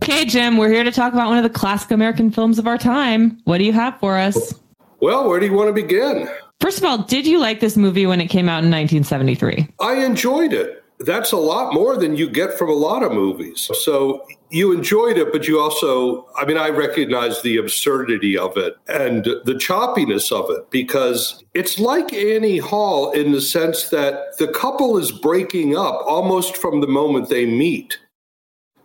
Okay, 0.03 0.27
Jim, 0.27 0.59
we're 0.59 0.69
here 0.69 0.85
to 0.85 0.93
talk 0.93 1.13
about 1.13 1.29
one 1.29 1.39
of 1.39 1.45
the 1.45 1.51
classic 1.51 1.91
American 1.91 2.31
films 2.31 2.59
of 2.59 2.67
our 2.67 2.77
time. 2.77 3.41
What 3.45 3.59
do 3.59 3.65
you 3.65 3.73
have 3.73 3.99
for 4.01 4.19
us? 4.19 4.55
Well, 5.01 5.29
where 5.29 5.41
do 5.41 5.47
you 5.47 5.53
want 5.53 5.69
to 5.69 5.73
begin? 5.73 6.29
First 6.61 6.79
of 6.79 6.85
all, 6.85 6.99
did 6.99 7.27
you 7.27 7.39
like 7.39 7.61
this 7.61 7.77
movie 7.77 8.07
when 8.07 8.21
it 8.21 8.29
came 8.29 8.49
out 8.49 8.65
in 8.65 8.71
1973? 8.71 9.69
I 9.81 10.05
enjoyed 10.05 10.53
it. 10.53 10.83
That's 11.01 11.33
a 11.33 11.37
lot 11.37 11.75
more 11.75 11.97
than 11.97 12.17
you 12.17 12.29
get 12.29 12.57
from 12.57 12.71
a 12.71 12.75
lot 12.75 13.03
of 13.03 13.13
movies. 13.13 13.69
So 13.83 14.25
you 14.51 14.73
enjoyed 14.73 15.19
it, 15.19 15.33
but 15.33 15.49
you 15.49 15.59
also, 15.59 16.27
I 16.37 16.45
mean, 16.45 16.57
I 16.57 16.69
recognize 16.69 17.43
the 17.43 17.57
absurdity 17.57 18.39
of 18.39 18.57
it 18.57 18.77
and 18.87 19.25
the 19.25 19.55
choppiness 19.55 20.31
of 20.31 20.49
it 20.51 20.71
because 20.71 21.43
it's 21.53 21.79
like 21.81 22.13
Annie 22.13 22.59
Hall 22.59 23.11
in 23.11 23.33
the 23.33 23.41
sense 23.41 23.89
that 23.91 24.39
the 24.39 24.49
couple 24.49 24.97
is 24.97 25.11
breaking 25.11 25.77
up 25.77 26.01
almost 26.07 26.57
from 26.57 26.81
the 26.81 26.87
moment 26.87 27.29
they 27.29 27.45
meet. 27.45 27.99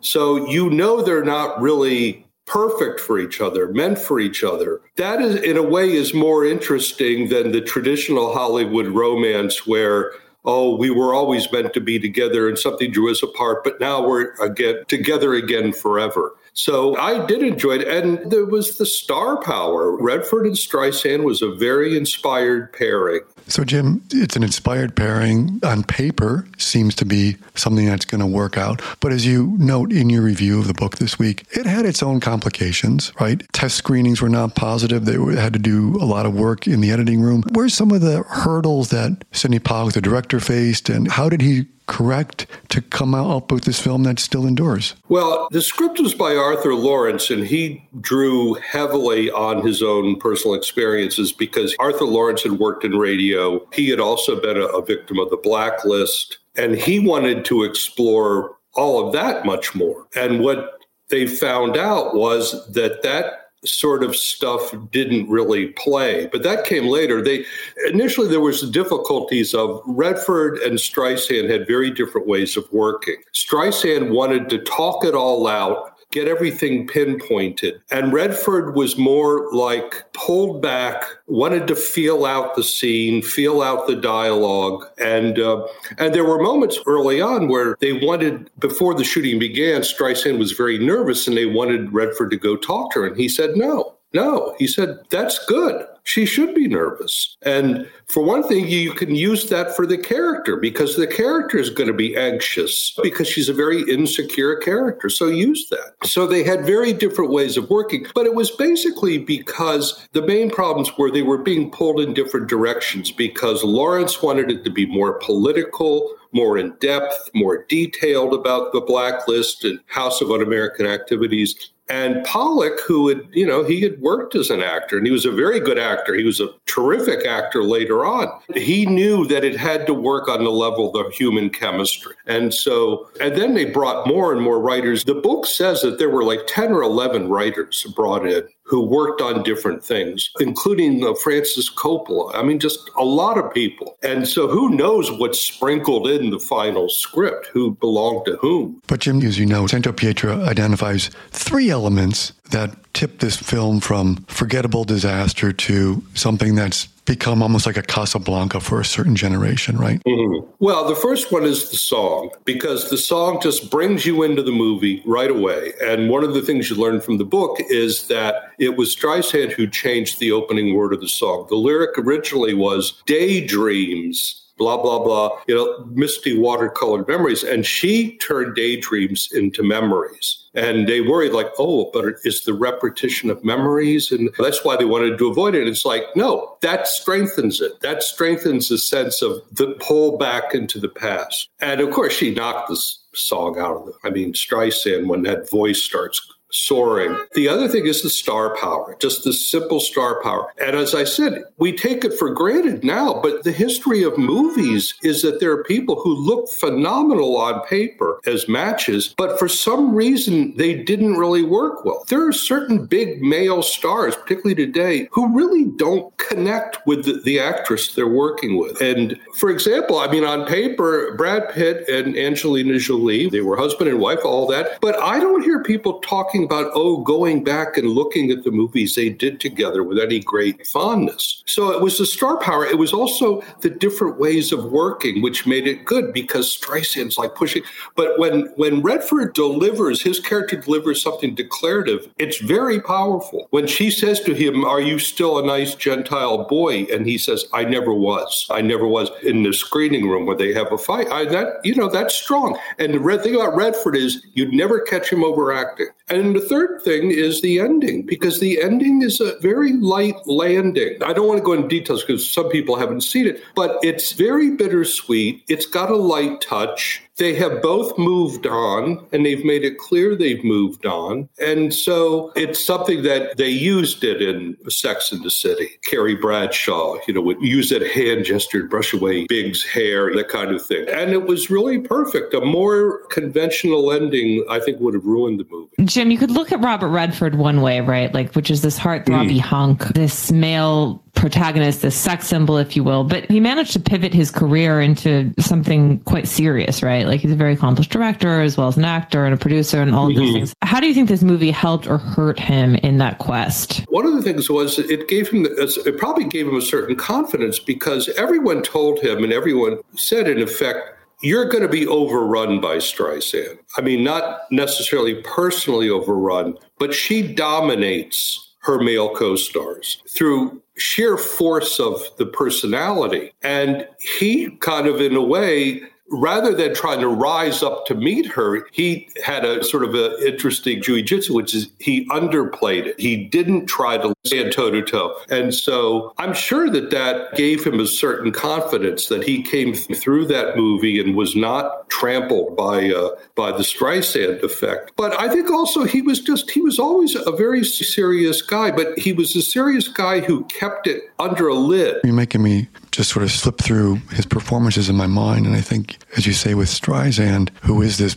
So 0.01 0.49
you 0.49 0.69
know 0.69 1.01
they're 1.01 1.23
not 1.23 1.61
really 1.61 2.25
perfect 2.49 2.99
for 2.99 3.19
each 3.19 3.39
other, 3.39 3.67
meant 3.69 3.99
for 3.99 4.19
each 4.19 4.43
other. 4.43 4.81
That 4.95 5.21
is 5.21 5.35
in 5.35 5.55
a 5.55 5.63
way 5.63 5.91
is 5.91 6.13
more 6.13 6.45
interesting 6.45 7.29
than 7.29 7.51
the 7.51 7.61
traditional 7.61 8.33
Hollywood 8.33 8.87
romance 8.87 9.67
where 9.67 10.11
oh, 10.45 10.75
we 10.75 10.89
were 10.89 11.13
always 11.13 11.51
meant 11.51 11.73
to 11.73 11.81
be 11.81 11.99
together 11.99 12.47
and 12.47 12.57
something 12.57 12.91
drew 12.91 13.11
us 13.11 13.21
apart, 13.21 13.63
but 13.63 13.79
now 13.79 14.05
we're 14.05 14.33
again 14.41 14.83
together 14.87 15.33
again 15.33 15.71
forever. 15.73 16.33
So 16.53 16.97
I 16.97 17.25
did 17.25 17.41
enjoy 17.41 17.77
it. 17.77 17.87
And 17.87 18.31
there 18.31 18.45
was 18.45 18.77
the 18.77 18.85
star 18.85 19.41
power. 19.41 19.95
Redford 20.01 20.45
and 20.45 20.55
Streisand 20.55 21.23
was 21.23 21.41
a 21.41 21.51
very 21.55 21.97
inspired 21.97 22.73
pairing. 22.73 23.21
So, 23.47 23.63
Jim, 23.63 24.03
it's 24.11 24.35
an 24.35 24.43
inspired 24.43 24.95
pairing 24.95 25.59
on 25.63 25.83
paper, 25.83 26.45
seems 26.57 26.93
to 26.95 27.05
be 27.05 27.37
something 27.55 27.87
that's 27.87 28.05
going 28.05 28.21
to 28.21 28.27
work 28.27 28.57
out. 28.57 28.81
But 28.99 29.11
as 29.11 29.25
you 29.25 29.55
note 29.57 29.91
in 29.91 30.09
your 30.09 30.21
review 30.21 30.59
of 30.59 30.67
the 30.67 30.73
book 30.75 30.97
this 30.97 31.17
week, 31.17 31.47
it 31.51 31.65
had 31.65 31.85
its 31.85 32.03
own 32.03 32.19
complications, 32.19 33.11
right? 33.19 33.41
Test 33.51 33.75
screenings 33.75 34.21
were 34.21 34.29
not 34.29 34.53
positive. 34.53 35.05
They 35.05 35.17
had 35.35 35.53
to 35.53 35.59
do 35.59 35.95
a 35.95 36.05
lot 36.05 36.27
of 36.27 36.35
work 36.35 36.67
in 36.67 36.79
the 36.79 36.91
editing 36.91 37.21
room. 37.21 37.43
Where's 37.53 37.73
some 37.73 37.91
of 37.91 38.01
the 38.01 38.21
hurdles 38.23 38.89
that 38.89 39.25
Sidney 39.31 39.59
Pollock, 39.59 39.95
the 39.95 40.01
director, 40.01 40.39
faced, 40.39 40.89
and 40.89 41.09
how 41.09 41.27
did 41.27 41.41
he 41.41 41.65
correct 41.89 42.45
to 42.69 42.81
come 42.81 43.13
out 43.13 43.29
up 43.29 43.51
with 43.51 43.65
this 43.65 43.81
film 43.81 44.03
that 44.03 44.19
still 44.19 44.45
endures? 44.45 44.95
Well, 45.09 45.49
the 45.51 45.61
script 45.61 45.99
was 45.99 46.13
by 46.13 46.35
Arthur 46.35 46.75
Laurents, 46.75 47.29
and 47.29 47.45
he 47.45 47.83
drew 47.99 48.53
heavily 48.53 49.29
on 49.31 49.65
his 49.65 49.81
own 49.83 50.17
personal 50.19 50.55
experiences 50.55 51.33
because 51.33 51.75
Arthur 51.79 52.05
Laurents 52.05 52.43
had 52.43 52.53
worked 52.53 52.85
in 52.85 52.97
radio. 52.97 53.67
He 53.73 53.89
had 53.89 53.99
also 53.99 54.39
been 54.39 54.57
a, 54.57 54.65
a 54.67 54.85
victim 54.85 55.19
of 55.19 55.29
the 55.31 55.37
blacklist, 55.37 56.37
and 56.55 56.75
he 56.75 56.99
wanted 56.99 57.43
to 57.45 57.63
explore 57.63 58.55
all 58.75 59.05
of 59.05 59.11
that 59.13 59.45
much 59.45 59.75
more. 59.75 60.07
And 60.15 60.41
what 60.41 60.79
they 61.09 61.25
found 61.25 61.75
out 61.75 62.15
was 62.15 62.71
that 62.71 63.01
that 63.01 63.48
sort 63.65 64.03
of 64.03 64.15
stuff 64.15 64.73
didn't 64.91 65.29
really 65.29 65.67
play 65.69 66.27
but 66.31 66.43
that 66.43 66.65
came 66.65 66.87
later. 66.87 67.21
They 67.21 67.45
initially 67.87 68.27
there 68.27 68.39
was 68.39 68.69
difficulties 68.69 69.53
of 69.53 69.81
redford 69.85 70.57
and 70.59 70.77
streisand 70.77 71.49
had 71.49 71.67
very 71.67 71.91
different 71.91 72.27
ways 72.27 72.55
of 72.57 72.71
working. 72.71 73.17
Streisand 73.33 74.11
wanted 74.11 74.49
to 74.49 74.59
talk 74.59 75.03
it 75.05 75.15
all 75.15 75.47
out 75.47 75.88
get 76.11 76.27
everything 76.27 76.87
pinpointed. 76.87 77.81
And 77.91 78.11
Redford 78.11 78.75
was 78.75 78.97
more 78.97 79.51
like 79.51 80.11
pulled 80.13 80.61
back, 80.61 81.05
wanted 81.27 81.67
to 81.67 81.75
feel 81.75 82.25
out 82.25 82.55
the 82.55 82.63
scene, 82.63 83.21
feel 83.21 83.61
out 83.61 83.87
the 83.87 83.95
dialogue, 83.95 84.85
and 84.97 85.39
uh, 85.39 85.67
and 85.97 86.13
there 86.13 86.25
were 86.25 86.41
moments 86.41 86.79
early 86.85 87.21
on 87.21 87.47
where 87.47 87.77
they 87.79 87.93
wanted 87.93 88.49
before 88.59 88.95
the 88.95 89.03
shooting 89.03 89.39
began. 89.39 89.81
Streisand 89.81 90.39
was 90.39 90.53
very 90.53 90.77
nervous, 90.77 91.27
and 91.27 91.37
they 91.37 91.45
wanted 91.45 91.93
Redford 91.93 92.31
to 92.31 92.37
go 92.37 92.55
talk 92.55 92.91
to 92.93 93.01
her, 93.01 93.07
and 93.07 93.17
he 93.17 93.29
said 93.29 93.55
no. 93.55 93.95
No, 94.13 94.55
he 94.57 94.67
said, 94.67 94.99
that's 95.09 95.43
good. 95.45 95.85
She 96.03 96.25
should 96.25 96.55
be 96.55 96.67
nervous. 96.67 97.37
And 97.43 97.87
for 98.07 98.23
one 98.23 98.41
thing, 98.41 98.67
you 98.67 98.93
can 98.93 99.13
use 99.13 99.47
that 99.49 99.75
for 99.75 99.85
the 99.85 99.97
character 99.97 100.57
because 100.57 100.95
the 100.95 101.05
character 101.05 101.59
is 101.59 101.69
going 101.69 101.85
to 101.85 101.93
be 101.93 102.17
anxious 102.17 102.97
because 103.03 103.27
she's 103.27 103.49
a 103.49 103.53
very 103.53 103.83
insecure 103.83 104.55
character. 104.55 105.09
So 105.09 105.27
use 105.27 105.69
that. 105.69 105.93
So 106.07 106.25
they 106.25 106.43
had 106.43 106.65
very 106.65 106.93
different 106.93 107.29
ways 107.29 107.57
of 107.57 107.69
working, 107.69 108.07
but 108.15 108.25
it 108.25 108.33
was 108.33 108.49
basically 108.49 109.19
because 109.19 110.07
the 110.13 110.25
main 110.25 110.49
problems 110.49 110.89
were 110.97 111.11
they 111.11 111.21
were 111.21 111.37
being 111.37 111.69
pulled 111.69 111.99
in 111.99 112.15
different 112.15 112.47
directions 112.47 113.11
because 113.11 113.63
Laurents 113.63 114.23
wanted 114.23 114.49
it 114.49 114.63
to 114.63 114.71
be 114.71 114.87
more 114.87 115.19
political, 115.19 116.15
more 116.31 116.57
in 116.57 116.73
depth, 116.79 117.29
more 117.35 117.65
detailed 117.69 118.33
about 118.33 118.71
the 118.71 118.81
blacklist 118.81 119.63
and 119.63 119.79
House 119.85 120.21
of 120.21 120.31
Un 120.31 120.41
American 120.41 120.87
Activities. 120.87 121.71
And 121.89 122.23
Pollock, 122.23 122.79
who 122.87 123.07
had, 123.07 123.27
you 123.31 123.47
know, 123.47 123.63
he 123.63 123.81
had 123.81 123.99
worked 123.99 124.35
as 124.35 124.49
an 124.51 124.61
actor 124.61 124.97
and 124.97 125.05
he 125.07 125.11
was 125.11 125.25
a 125.25 125.31
very 125.31 125.59
good 125.59 125.79
actor. 125.79 126.13
He 126.13 126.23
was 126.23 126.39
a 126.39 126.49
terrific 126.67 127.25
actor 127.25 127.63
later 127.63 128.05
on. 128.05 128.27
He 128.53 128.85
knew 128.85 129.25
that 129.27 129.43
it 129.43 129.57
had 129.57 129.87
to 129.87 129.93
work 129.93 130.27
on 130.27 130.43
the 130.43 130.51
level 130.51 130.95
of 130.95 131.11
human 131.13 131.49
chemistry. 131.49 132.13
And 132.27 132.53
so, 132.53 133.09
and 133.19 133.35
then 133.35 133.55
they 133.55 133.65
brought 133.65 134.07
more 134.07 134.31
and 134.31 134.41
more 134.41 134.59
writers. 134.59 135.03
The 135.03 135.15
book 135.15 135.47
says 135.47 135.81
that 135.81 135.97
there 135.97 136.09
were 136.09 136.23
like 136.23 136.41
10 136.47 136.71
or 136.71 136.83
11 136.83 137.27
writers 137.29 137.83
brought 137.95 138.27
in 138.27 138.47
who 138.69 138.81
worked 138.81 139.19
on 139.19 139.41
different 139.43 139.83
things, 139.83 140.29
including 140.39 141.03
uh, 141.03 141.15
Francis 141.23 141.73
Coppola. 141.73 142.31
I 142.35 142.43
mean, 142.43 142.59
just 142.59 142.89
a 142.97 143.03
lot 143.03 143.37
of 143.37 143.51
people. 143.51 143.97
And 144.03 144.27
so 144.27 144.47
who 144.47 144.69
knows 144.69 145.11
what's 145.11 145.39
sprinkled 145.39 146.07
in 146.07 146.29
the 146.29 146.39
final 146.39 146.87
script, 146.87 147.47
who 147.47 147.71
belonged 147.75 148.25
to 148.27 148.37
whom. 148.37 148.81
But 148.87 148.99
Jim, 149.01 149.21
as 149.23 149.39
you 149.39 149.47
know, 149.47 149.63
Santopietro 149.63 150.47
identifies 150.47 151.09
three 151.31 151.71
elements 151.71 152.33
that 152.51 152.75
tipped 152.93 153.19
this 153.19 153.37
film 153.37 153.79
from 153.79 154.25
forgettable 154.27 154.83
disaster 154.83 155.51
to 155.51 156.03
something 156.15 156.55
that's 156.55 156.87
become 157.05 157.41
almost 157.41 157.65
like 157.65 157.77
a 157.77 157.81
Casablanca 157.81 158.59
for 158.59 158.79
a 158.79 158.85
certain 158.85 159.15
generation, 159.15 159.77
right? 159.77 159.99
Mm-hmm. 160.03 160.47
Well, 160.59 160.87
the 160.87 160.95
first 160.95 161.31
one 161.31 161.43
is 161.43 161.71
the 161.71 161.77
song, 161.77 162.29
because 162.45 162.91
the 162.91 162.97
song 162.97 163.39
just 163.41 163.71
brings 163.71 164.05
you 164.05 164.21
into 164.21 164.43
the 164.43 164.51
movie 164.51 165.01
right 165.05 165.31
away. 165.31 165.73
And 165.81 166.09
one 166.09 166.23
of 166.23 166.35
the 166.35 166.41
things 166.41 166.69
you 166.69 166.75
learn 166.75 167.01
from 167.01 167.17
the 167.17 167.25
book 167.25 167.57
is 167.69 168.07
that 168.09 168.51
it 168.59 168.77
was 168.77 168.95
Streisand 168.95 169.53
who 169.53 169.65
changed 169.65 170.19
the 170.19 170.31
opening 170.31 170.75
word 170.75 170.93
of 170.93 171.01
the 171.01 171.09
song. 171.09 171.47
The 171.49 171.55
lyric 171.55 171.97
originally 171.97 172.53
was 172.53 173.01
daydreams 173.07 174.45
blah 174.59 174.81
blah 174.81 174.99
blah 174.99 175.39
you 175.47 175.55
know 175.55 175.85
misty 175.91 176.37
watercolored 176.37 177.07
memories. 177.07 177.43
And 177.43 177.65
she 177.65 178.17
turned 178.17 178.55
daydreams 178.55 179.29
into 179.31 179.63
memories. 179.63 180.45
And 180.53 180.87
they 180.87 181.01
worried 181.01 181.31
like 181.31 181.49
oh 181.57 181.89
but 181.93 182.05
is 182.23 182.43
the 182.43 182.53
repetition 182.53 183.31
of 183.31 183.43
memories? 183.43 184.11
And 184.11 184.29
that's 184.37 184.63
why 184.63 184.75
they 184.75 184.85
wanted 184.85 185.17
to 185.17 185.29
avoid 185.29 185.55
it. 185.55 185.67
It's 185.67 185.85
like 185.85 186.03
no 186.15 186.57
that 186.61 186.87
strengthens 186.87 187.61
it. 187.61 187.79
That 187.79 188.03
strengthens 188.03 188.69
the 188.69 188.77
sense 188.77 189.21
of 189.21 189.41
the 189.51 189.75
pull 189.79 190.17
back 190.17 190.53
into 190.53 190.79
the 190.79 190.89
past. 190.89 191.49
And 191.59 191.81
of 191.81 191.91
course 191.91 192.13
she 192.13 192.35
knocked 192.35 192.69
this 192.69 192.99
song 193.15 193.57
out 193.59 193.75
of 193.75 193.87
it 193.87 193.95
i 194.03 194.09
mean 194.09 194.33
streisand 194.33 195.07
when 195.07 195.23
that 195.23 195.49
voice 195.49 195.81
starts 195.81 196.21
soaring. 196.51 197.17
The 197.33 197.47
other 197.47 197.67
thing 197.67 197.87
is 197.87 198.01
the 198.01 198.09
star 198.09 198.55
power, 198.55 198.95
just 198.99 199.23
the 199.23 199.33
simple 199.33 199.79
star 199.79 200.21
power. 200.21 200.51
And 200.59 200.75
as 200.75 200.95
I 200.95 201.03
said, 201.03 201.43
we 201.57 201.71
take 201.75 202.03
it 202.03 202.13
for 202.13 202.29
granted 202.29 202.83
now, 202.83 203.19
but 203.21 203.43
the 203.43 203.51
history 203.51 204.03
of 204.03 204.17
movies 204.17 204.93
is 205.03 205.21
that 205.21 205.39
there 205.39 205.51
are 205.51 205.63
people 205.63 205.95
who 205.95 206.13
look 206.13 206.49
phenomenal 206.49 207.37
on 207.37 207.65
paper 207.67 208.19
as 208.25 208.47
matches, 208.47 209.13
but 209.17 209.37
for 209.37 209.47
some 209.47 209.93
reason 209.93 210.55
they 210.55 210.73
didn't 210.73 211.17
really 211.17 211.43
work 211.43 211.85
well. 211.85 212.03
There 212.07 212.27
are 212.27 212.33
certain 212.33 212.85
big 212.85 213.21
male 213.21 213.61
stars, 213.61 214.15
particularly 214.15 214.55
today, 214.55 215.07
who 215.11 215.35
really 215.35 215.65
don't 215.77 216.15
connect 216.17 216.85
with 216.85 217.05
the, 217.05 217.21
the 217.23 217.39
actress 217.39 217.93
they're 217.93 218.07
working 218.07 218.57
with. 218.57 218.79
And 218.81 219.19
for 219.35 219.49
example, 219.49 219.99
I 219.99 220.07
mean, 220.07 220.23
on 220.23 220.45
paper, 220.47 221.15
Brad 221.15 221.49
Pitt 221.49 221.87
and 221.89 222.17
Angelina 222.17 222.77
Jolie, 222.79 223.29
they 223.29 223.41
were 223.41 223.57
husband 223.57 223.89
and 223.89 223.99
wife, 223.99 224.19
all 224.23 224.47
that, 224.47 224.79
but 224.81 224.99
I 224.99 225.19
don't 225.19 225.43
hear 225.43 225.63
people 225.63 225.99
talking 225.99 226.38
talking 226.47 226.65
about, 226.65 226.71
oh, 226.75 226.97
going 227.03 227.43
back 227.43 227.77
and 227.77 227.89
looking 227.89 228.31
at 228.31 228.43
the 228.43 228.51
movies 228.51 228.95
they 228.95 229.09
did 229.09 229.39
together 229.39 229.83
with 229.83 229.99
any 229.99 230.19
great 230.19 230.65
fondness. 230.67 231.43
So 231.45 231.71
it 231.71 231.81
was 231.81 231.97
the 231.97 232.05
star 232.05 232.37
power. 232.37 232.65
It 232.65 232.77
was 232.77 232.93
also 232.93 233.41
the 233.61 233.69
different 233.69 234.19
ways 234.19 234.51
of 234.51 234.71
working, 234.71 235.21
which 235.21 235.45
made 235.45 235.67
it 235.67 235.85
good 235.85 236.13
because 236.13 236.55
Streisand's 236.55 237.17
like 237.17 237.35
pushing. 237.35 237.63
But 237.95 238.17
when 238.19 238.47
when 238.55 238.81
Redford 238.81 239.33
delivers, 239.33 240.01
his 240.01 240.19
character 240.19 240.57
delivers 240.57 241.01
something 241.01 241.35
declarative, 241.35 242.07
it's 242.17 242.37
very 242.37 242.79
powerful. 242.79 243.47
When 243.51 243.67
she 243.67 243.91
says 243.91 244.19
to 244.21 244.33
him, 244.33 244.63
Are 244.65 244.81
you 244.81 244.99
still 244.99 245.39
a 245.39 245.45
nice 245.45 245.75
Gentile 245.75 246.45
boy? 246.45 246.83
And 246.91 247.05
he 247.05 247.17
says, 247.17 247.45
I 247.53 247.63
never 247.65 247.93
was. 247.93 248.45
I 248.49 248.61
never 248.61 248.87
was 248.87 249.09
in 249.23 249.43
the 249.43 249.53
screening 249.53 250.09
room 250.09 250.25
where 250.25 250.37
they 250.37 250.53
have 250.53 250.71
a 250.71 250.77
fight. 250.77 251.07
I, 251.11 251.25
that 251.25 251.59
you 251.63 251.75
know, 251.75 251.89
that's 251.89 252.15
strong. 252.15 252.57
And 252.77 252.93
the 252.93 252.99
red 252.99 253.23
thing 253.23 253.35
about 253.35 253.55
Redford 253.55 253.95
is 253.95 254.25
you'd 254.33 254.53
never 254.53 254.79
catch 254.79 255.11
him 255.11 255.23
overacting. 255.23 255.87
And 256.09 256.28
the 256.33 256.41
third 256.41 256.81
thing 256.83 257.11
is 257.11 257.41
the 257.41 257.59
ending, 257.59 258.05
because 258.05 258.39
the 258.39 258.61
ending 258.61 259.01
is 259.01 259.19
a 259.21 259.39
very 259.39 259.73
light 259.73 260.15
landing. 260.25 261.01
I 261.03 261.13
don't 261.13 261.27
want 261.27 261.39
to 261.39 261.43
go 261.43 261.53
into 261.53 261.67
details 261.67 262.03
because 262.03 262.27
some 262.27 262.49
people 262.49 262.75
haven't 262.75 263.01
seen 263.01 263.27
it, 263.27 263.43
but 263.55 263.79
it's 263.83 264.13
very 264.13 264.51
bittersweet. 264.51 265.43
It's 265.47 265.65
got 265.65 265.91
a 265.91 265.95
light 265.95 266.41
touch 266.41 267.01
they 267.19 267.35
have 267.35 267.61
both 267.61 267.97
moved 267.97 268.47
on 268.47 269.05
and 269.11 269.25
they've 269.25 269.43
made 269.45 269.63
it 269.63 269.77
clear 269.77 270.15
they've 270.15 270.43
moved 270.43 270.85
on. 270.85 271.29
And 271.39 271.73
so 271.73 272.31
it's 272.35 272.63
something 272.63 273.03
that 273.03 273.37
they 273.37 273.49
used 273.49 274.03
it 274.03 274.21
in 274.21 274.57
Sex 274.69 275.11
in 275.11 275.21
the 275.21 275.29
City. 275.29 275.69
Carrie 275.83 276.15
Bradshaw, 276.15 276.97
you 277.07 277.13
know, 277.13 277.21
would 277.21 277.41
use 277.41 277.69
that 277.69 277.85
hand 277.85 278.25
gesture 278.25 278.61
to 278.61 278.67
brush 278.67 278.93
away 278.93 279.25
Big's 279.27 279.63
hair, 279.63 280.13
that 280.15 280.29
kind 280.29 280.51
of 280.51 280.65
thing. 280.65 280.87
And 280.89 281.11
it 281.11 281.27
was 281.27 281.49
really 281.49 281.79
perfect. 281.79 282.33
A 282.33 282.41
more 282.41 283.05
conventional 283.07 283.91
ending, 283.91 284.45
I 284.49 284.59
think, 284.59 284.79
would 284.79 284.93
have 284.93 285.05
ruined 285.05 285.39
the 285.39 285.45
movie. 285.49 285.71
Jim, 285.83 286.11
you 286.11 286.17
could 286.17 286.31
look 286.31 286.51
at 286.51 286.61
Robert 286.61 286.89
Redford 286.89 287.35
one 287.35 287.61
way, 287.61 287.81
right? 287.81 288.13
Like, 288.13 288.33
which 288.33 288.49
is 288.49 288.61
this 288.61 288.79
heartthrobby 288.79 289.37
mm. 289.37 289.41
hunk, 289.41 289.83
this 289.89 290.31
male 290.31 291.03
protagonist, 291.19 291.81
this 291.81 291.95
sex 291.95 292.27
symbol, 292.27 292.57
if 292.57 292.75
you 292.75 292.83
will. 292.83 293.03
But 293.03 293.29
he 293.29 293.39
managed 293.39 293.73
to 293.73 293.79
pivot 293.79 294.13
his 294.13 294.31
career 294.31 294.81
into 294.81 295.33
something 295.39 295.99
quite 296.01 296.27
serious, 296.27 296.81
right? 296.81 297.05
Like 297.05 297.19
he's 297.19 297.31
a 297.31 297.35
very 297.35 297.53
accomplished 297.53 297.91
director 297.91 298.41
as 298.41 298.57
well 298.57 298.69
as 298.69 298.77
an 298.77 298.85
actor 298.85 299.25
and 299.25 299.33
a 299.33 299.37
producer 299.37 299.81
and 299.81 299.93
all 299.93 300.09
mm-hmm. 300.09 300.17
of 300.17 300.23
these 300.23 300.33
things. 300.33 300.55
How 300.61 300.79
do 300.79 300.87
you 300.87 300.93
think 300.93 301.09
this 301.09 301.23
movie 301.23 301.51
helped 301.51 301.87
or 301.87 301.97
hurt 301.97 302.39
him 302.39 302.75
in 302.75 302.97
that 302.99 303.19
quest? 303.19 303.85
One 303.89 304.05
of 304.05 304.13
the 304.13 304.21
things 304.21 304.49
was 304.49 304.79
it 304.79 305.07
gave 305.07 305.29
him, 305.29 305.45
it 305.45 305.97
probably 305.97 306.25
gave 306.25 306.47
him 306.47 306.55
a 306.55 306.61
certain 306.61 306.95
confidence 306.95 307.59
because 307.59 308.09
everyone 308.09 308.63
told 308.63 308.99
him 308.99 309.23
and 309.23 309.33
everyone 309.33 309.79
said, 309.95 310.27
in 310.27 310.41
effect, 310.41 310.95
you're 311.21 311.45
going 311.45 311.63
to 311.63 311.69
be 311.69 311.85
overrun 311.85 312.61
by 312.61 312.77
Streisand. 312.77 313.59
I 313.77 313.81
mean, 313.81 314.03
not 314.03 314.43
necessarily 314.51 315.15
personally 315.15 315.89
overrun, 315.89 316.57
but 316.77 316.93
she 316.93 317.33
dominates 317.33 318.48
her 318.69 318.79
male 318.79 319.09
co 319.09 319.35
stars 319.35 320.03
through 320.07 320.61
sheer 320.77 321.17
force 321.17 321.79
of 321.79 322.01
the 322.17 322.25
personality. 322.25 323.31
And 323.41 323.87
he 324.19 324.51
kind 324.57 324.85
of, 324.85 325.01
in 325.01 325.15
a 325.15 325.23
way, 325.23 325.81
rather 326.11 326.53
than 326.53 326.73
trying 326.73 326.99
to 326.99 327.07
rise 327.07 327.63
up 327.63 327.85
to 327.87 327.95
meet 327.95 328.25
her, 328.27 328.67
he 328.71 329.09
had 329.23 329.45
a 329.45 329.63
sort 329.63 329.83
of 329.83 329.93
an 329.93 330.15
interesting 330.25 330.81
jiu-jitsu, 330.81 331.33
which 331.33 331.53
is 331.53 331.69
he 331.79 332.07
underplayed 332.07 332.87
it. 332.87 332.99
He 332.99 333.25
didn't 333.25 333.67
try 333.67 333.97
to 333.97 334.13
stand 334.25 334.51
toe 334.51 334.71
to 334.71 334.81
toe. 334.81 335.15
And 335.29 335.53
so 335.53 336.13
I'm 336.17 336.33
sure 336.33 336.69
that 336.69 336.91
that 336.91 337.35
gave 337.35 337.63
him 337.65 337.79
a 337.79 337.87
certain 337.87 338.31
confidence 338.31 339.07
that 339.07 339.23
he 339.23 339.41
came 339.41 339.73
through 339.73 340.25
that 340.27 340.57
movie 340.57 340.99
and 340.99 341.15
was 341.15 341.35
not 341.35 341.89
trampled 341.89 342.55
by 342.55 342.89
uh, 342.89 343.09
by 343.35 343.51
the 343.51 343.63
Streisand 343.63 344.43
effect. 344.43 344.91
But 344.95 345.19
I 345.19 345.29
think 345.29 345.49
also 345.51 345.83
he 345.83 346.01
was 346.01 346.19
just 346.19 346.51
he 346.51 346.61
was 346.61 346.79
always 346.79 347.15
a 347.15 347.31
very 347.31 347.63
serious 347.63 348.41
guy, 348.41 348.71
but 348.71 348.97
he 348.97 349.13
was 349.13 349.35
a 349.35 349.41
serious 349.41 349.87
guy 349.87 350.19
who 350.19 350.43
kept 350.45 350.87
it 350.87 351.03
under 351.19 351.47
a 351.47 351.55
lid. 351.55 351.97
You're 352.03 352.13
making 352.13 352.43
me 352.43 352.67
just 352.91 353.11
sort 353.11 353.23
of 353.23 353.31
slip 353.31 353.59
through 353.59 353.95
his 354.11 354.25
performances 354.25 354.89
in 354.89 354.95
my 354.95 355.07
mind. 355.07 355.45
And 355.45 355.55
I 355.55 355.61
think, 355.61 355.98
as 356.17 356.25
you 356.25 356.33
say, 356.33 356.53
with 356.53 356.69
Streisand, 356.69 357.49
who 357.63 357.81
is 357.81 357.97
this 357.97 358.15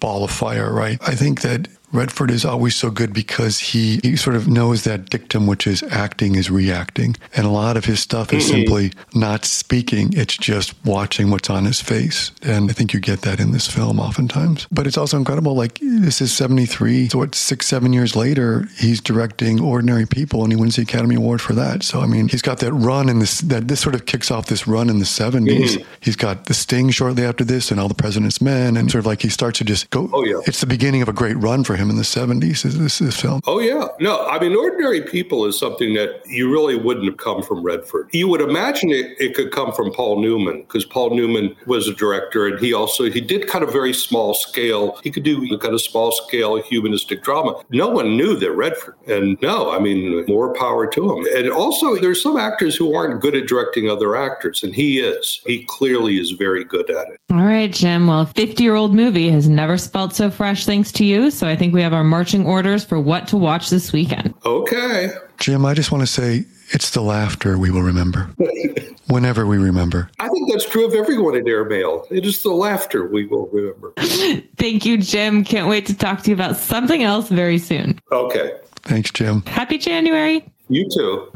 ball 0.00 0.24
of 0.24 0.30
fire, 0.30 0.72
right? 0.72 0.98
I 1.06 1.14
think 1.14 1.42
that 1.42 1.68
Redford 1.92 2.30
is 2.30 2.44
always 2.44 2.76
so 2.76 2.90
good 2.90 3.12
because 3.12 3.58
he, 3.58 4.00
he 4.02 4.16
sort 4.16 4.36
of 4.36 4.46
knows 4.46 4.84
that 4.84 5.08
dictum, 5.08 5.46
which 5.46 5.66
is 5.66 5.82
acting 5.84 6.34
is 6.34 6.50
reacting. 6.50 7.16
And 7.34 7.46
a 7.46 7.50
lot 7.50 7.76
of 7.76 7.86
his 7.86 8.00
stuff 8.00 8.32
is 8.32 8.44
mm-hmm. 8.44 8.52
simply 8.52 8.92
not 9.14 9.44
speaking, 9.44 10.12
it's 10.12 10.36
just 10.36 10.74
watching 10.84 11.30
what's 11.30 11.48
on 11.48 11.64
his 11.64 11.80
face. 11.80 12.30
And 12.42 12.68
I 12.70 12.74
think 12.74 12.92
you 12.92 13.00
get 13.00 13.22
that 13.22 13.40
in 13.40 13.52
this 13.52 13.66
film 13.66 13.98
oftentimes. 14.00 14.66
But 14.70 14.86
it's 14.86 14.98
also 14.98 15.16
incredible. 15.16 15.54
Like, 15.54 15.78
this 15.80 16.20
is 16.20 16.32
73. 16.32 17.08
So, 17.08 17.18
what, 17.18 17.34
six, 17.34 17.66
seven 17.66 17.92
years 17.92 18.14
later, 18.14 18.68
he's 18.76 19.00
directing 19.00 19.60
Ordinary 19.60 20.06
People 20.06 20.42
and 20.42 20.52
he 20.52 20.56
wins 20.56 20.76
the 20.76 20.82
Academy 20.82 21.14
Award 21.14 21.40
for 21.40 21.54
that. 21.54 21.82
So, 21.82 22.00
I 22.00 22.06
mean, 22.06 22.28
he's 22.28 22.42
got 22.42 22.58
that 22.58 22.72
run 22.72 23.08
in 23.08 23.18
this, 23.18 23.40
that 23.42 23.68
this 23.68 23.80
sort 23.80 23.94
of 23.94 24.04
kicks 24.04 24.30
off 24.30 24.46
this 24.46 24.66
run 24.66 24.90
in 24.90 24.98
the 24.98 25.06
70s. 25.06 25.46
Mm-hmm. 25.46 25.84
He's 26.00 26.16
got 26.16 26.46
The 26.46 26.54
Sting 26.54 26.90
shortly 26.90 27.24
after 27.24 27.44
this 27.44 27.70
and 27.70 27.80
All 27.80 27.88
the 27.88 27.94
President's 27.94 28.42
Men. 28.42 28.76
And 28.76 28.90
sort 28.90 29.00
of 29.00 29.06
like 29.06 29.22
he 29.22 29.30
starts 29.30 29.58
to 29.58 29.64
just 29.64 29.88
go, 29.88 30.10
oh, 30.12 30.24
yeah. 30.24 30.40
it's 30.46 30.60
the 30.60 30.66
beginning 30.66 31.00
of 31.00 31.08
a 31.08 31.12
great 31.14 31.36
run 31.36 31.64
for 31.64 31.77
him 31.78 31.90
in 31.90 31.96
the 31.96 32.02
70s, 32.02 32.62
this, 32.62 32.98
this 32.98 33.20
film. 33.20 33.40
Oh, 33.46 33.60
yeah. 33.60 33.88
No, 34.00 34.26
I 34.26 34.38
mean, 34.38 34.54
Ordinary 34.54 35.00
People 35.02 35.46
is 35.46 35.58
something 35.58 35.94
that 35.94 36.22
you 36.26 36.52
really 36.52 36.76
wouldn't 36.76 37.06
have 37.06 37.16
come 37.16 37.42
from 37.42 37.62
Redford. 37.62 38.08
You 38.12 38.28
would 38.28 38.40
imagine 38.40 38.90
it, 38.90 39.16
it 39.18 39.34
could 39.34 39.52
come 39.52 39.72
from 39.72 39.92
Paul 39.92 40.20
Newman 40.20 40.62
because 40.62 40.84
Paul 40.84 41.10
Newman 41.10 41.56
was 41.66 41.88
a 41.88 41.94
director 41.94 42.46
and 42.46 42.58
he 42.58 42.72
also, 42.72 43.10
he 43.10 43.20
did 43.20 43.48
kind 43.48 43.64
of 43.64 43.72
very 43.72 43.92
small 43.92 44.34
scale. 44.34 44.98
He 45.02 45.10
could 45.10 45.22
do 45.22 45.56
kind 45.58 45.74
of 45.74 45.80
small 45.80 46.12
scale 46.12 46.60
humanistic 46.60 47.22
drama. 47.22 47.62
No 47.70 47.88
one 47.88 48.16
knew 48.16 48.36
that 48.36 48.52
Redford. 48.52 48.94
And 49.06 49.40
no, 49.40 49.70
I 49.70 49.78
mean, 49.78 50.24
more 50.26 50.52
power 50.54 50.86
to 50.86 51.12
him. 51.12 51.26
And 51.34 51.50
also, 51.50 51.96
there's 51.96 52.22
some 52.22 52.36
actors 52.36 52.76
who 52.76 52.94
aren't 52.94 53.20
good 53.20 53.34
at 53.34 53.46
directing 53.46 53.88
other 53.88 54.16
actors, 54.16 54.62
and 54.62 54.74
he 54.74 55.00
is. 55.00 55.40
He 55.46 55.64
clearly 55.68 56.18
is 56.18 56.32
very 56.32 56.64
good 56.64 56.90
at 56.90 57.08
it. 57.08 57.20
All 57.30 57.38
right, 57.44 57.72
Jim. 57.72 58.06
Well, 58.06 58.26
50 58.26 58.62
year 58.62 58.74
old 58.74 58.94
movie 58.94 59.30
has 59.30 59.48
never 59.48 59.76
spelled 59.78 60.14
so 60.14 60.30
fresh 60.30 60.66
thanks 60.66 60.92
to 60.92 61.04
you. 61.04 61.30
So 61.30 61.46
I 61.46 61.56
think 61.56 61.67
we 61.72 61.82
have 61.82 61.92
our 61.92 62.04
marching 62.04 62.46
orders 62.46 62.84
for 62.84 63.00
what 63.00 63.28
to 63.28 63.36
watch 63.36 63.70
this 63.70 63.92
weekend. 63.92 64.34
Okay. 64.44 65.10
Jim, 65.38 65.64
I 65.64 65.74
just 65.74 65.92
want 65.92 66.02
to 66.02 66.06
say 66.06 66.44
it's 66.70 66.90
the 66.90 67.00
laughter 67.00 67.58
we 67.58 67.70
will 67.70 67.82
remember. 67.82 68.30
Whenever 69.08 69.46
we 69.46 69.56
remember. 69.56 70.10
I 70.18 70.28
think 70.28 70.50
that's 70.52 70.66
true 70.66 70.86
of 70.86 70.94
everyone 70.94 71.34
in 71.34 71.48
airmail. 71.48 72.06
It 72.10 72.26
is 72.26 72.42
the 72.42 72.50
laughter 72.50 73.06
we 73.06 73.26
will 73.26 73.46
remember. 73.48 73.94
Thank 74.56 74.84
you, 74.84 74.98
Jim. 74.98 75.44
Can't 75.44 75.66
wait 75.66 75.86
to 75.86 75.96
talk 75.96 76.22
to 76.22 76.30
you 76.30 76.34
about 76.34 76.58
something 76.58 77.02
else 77.02 77.28
very 77.30 77.58
soon. 77.58 77.98
Okay. 78.12 78.52
Thanks, 78.82 79.10
Jim. 79.10 79.42
Happy 79.46 79.78
January. 79.78 80.44
You 80.68 80.86
too. 80.90 81.32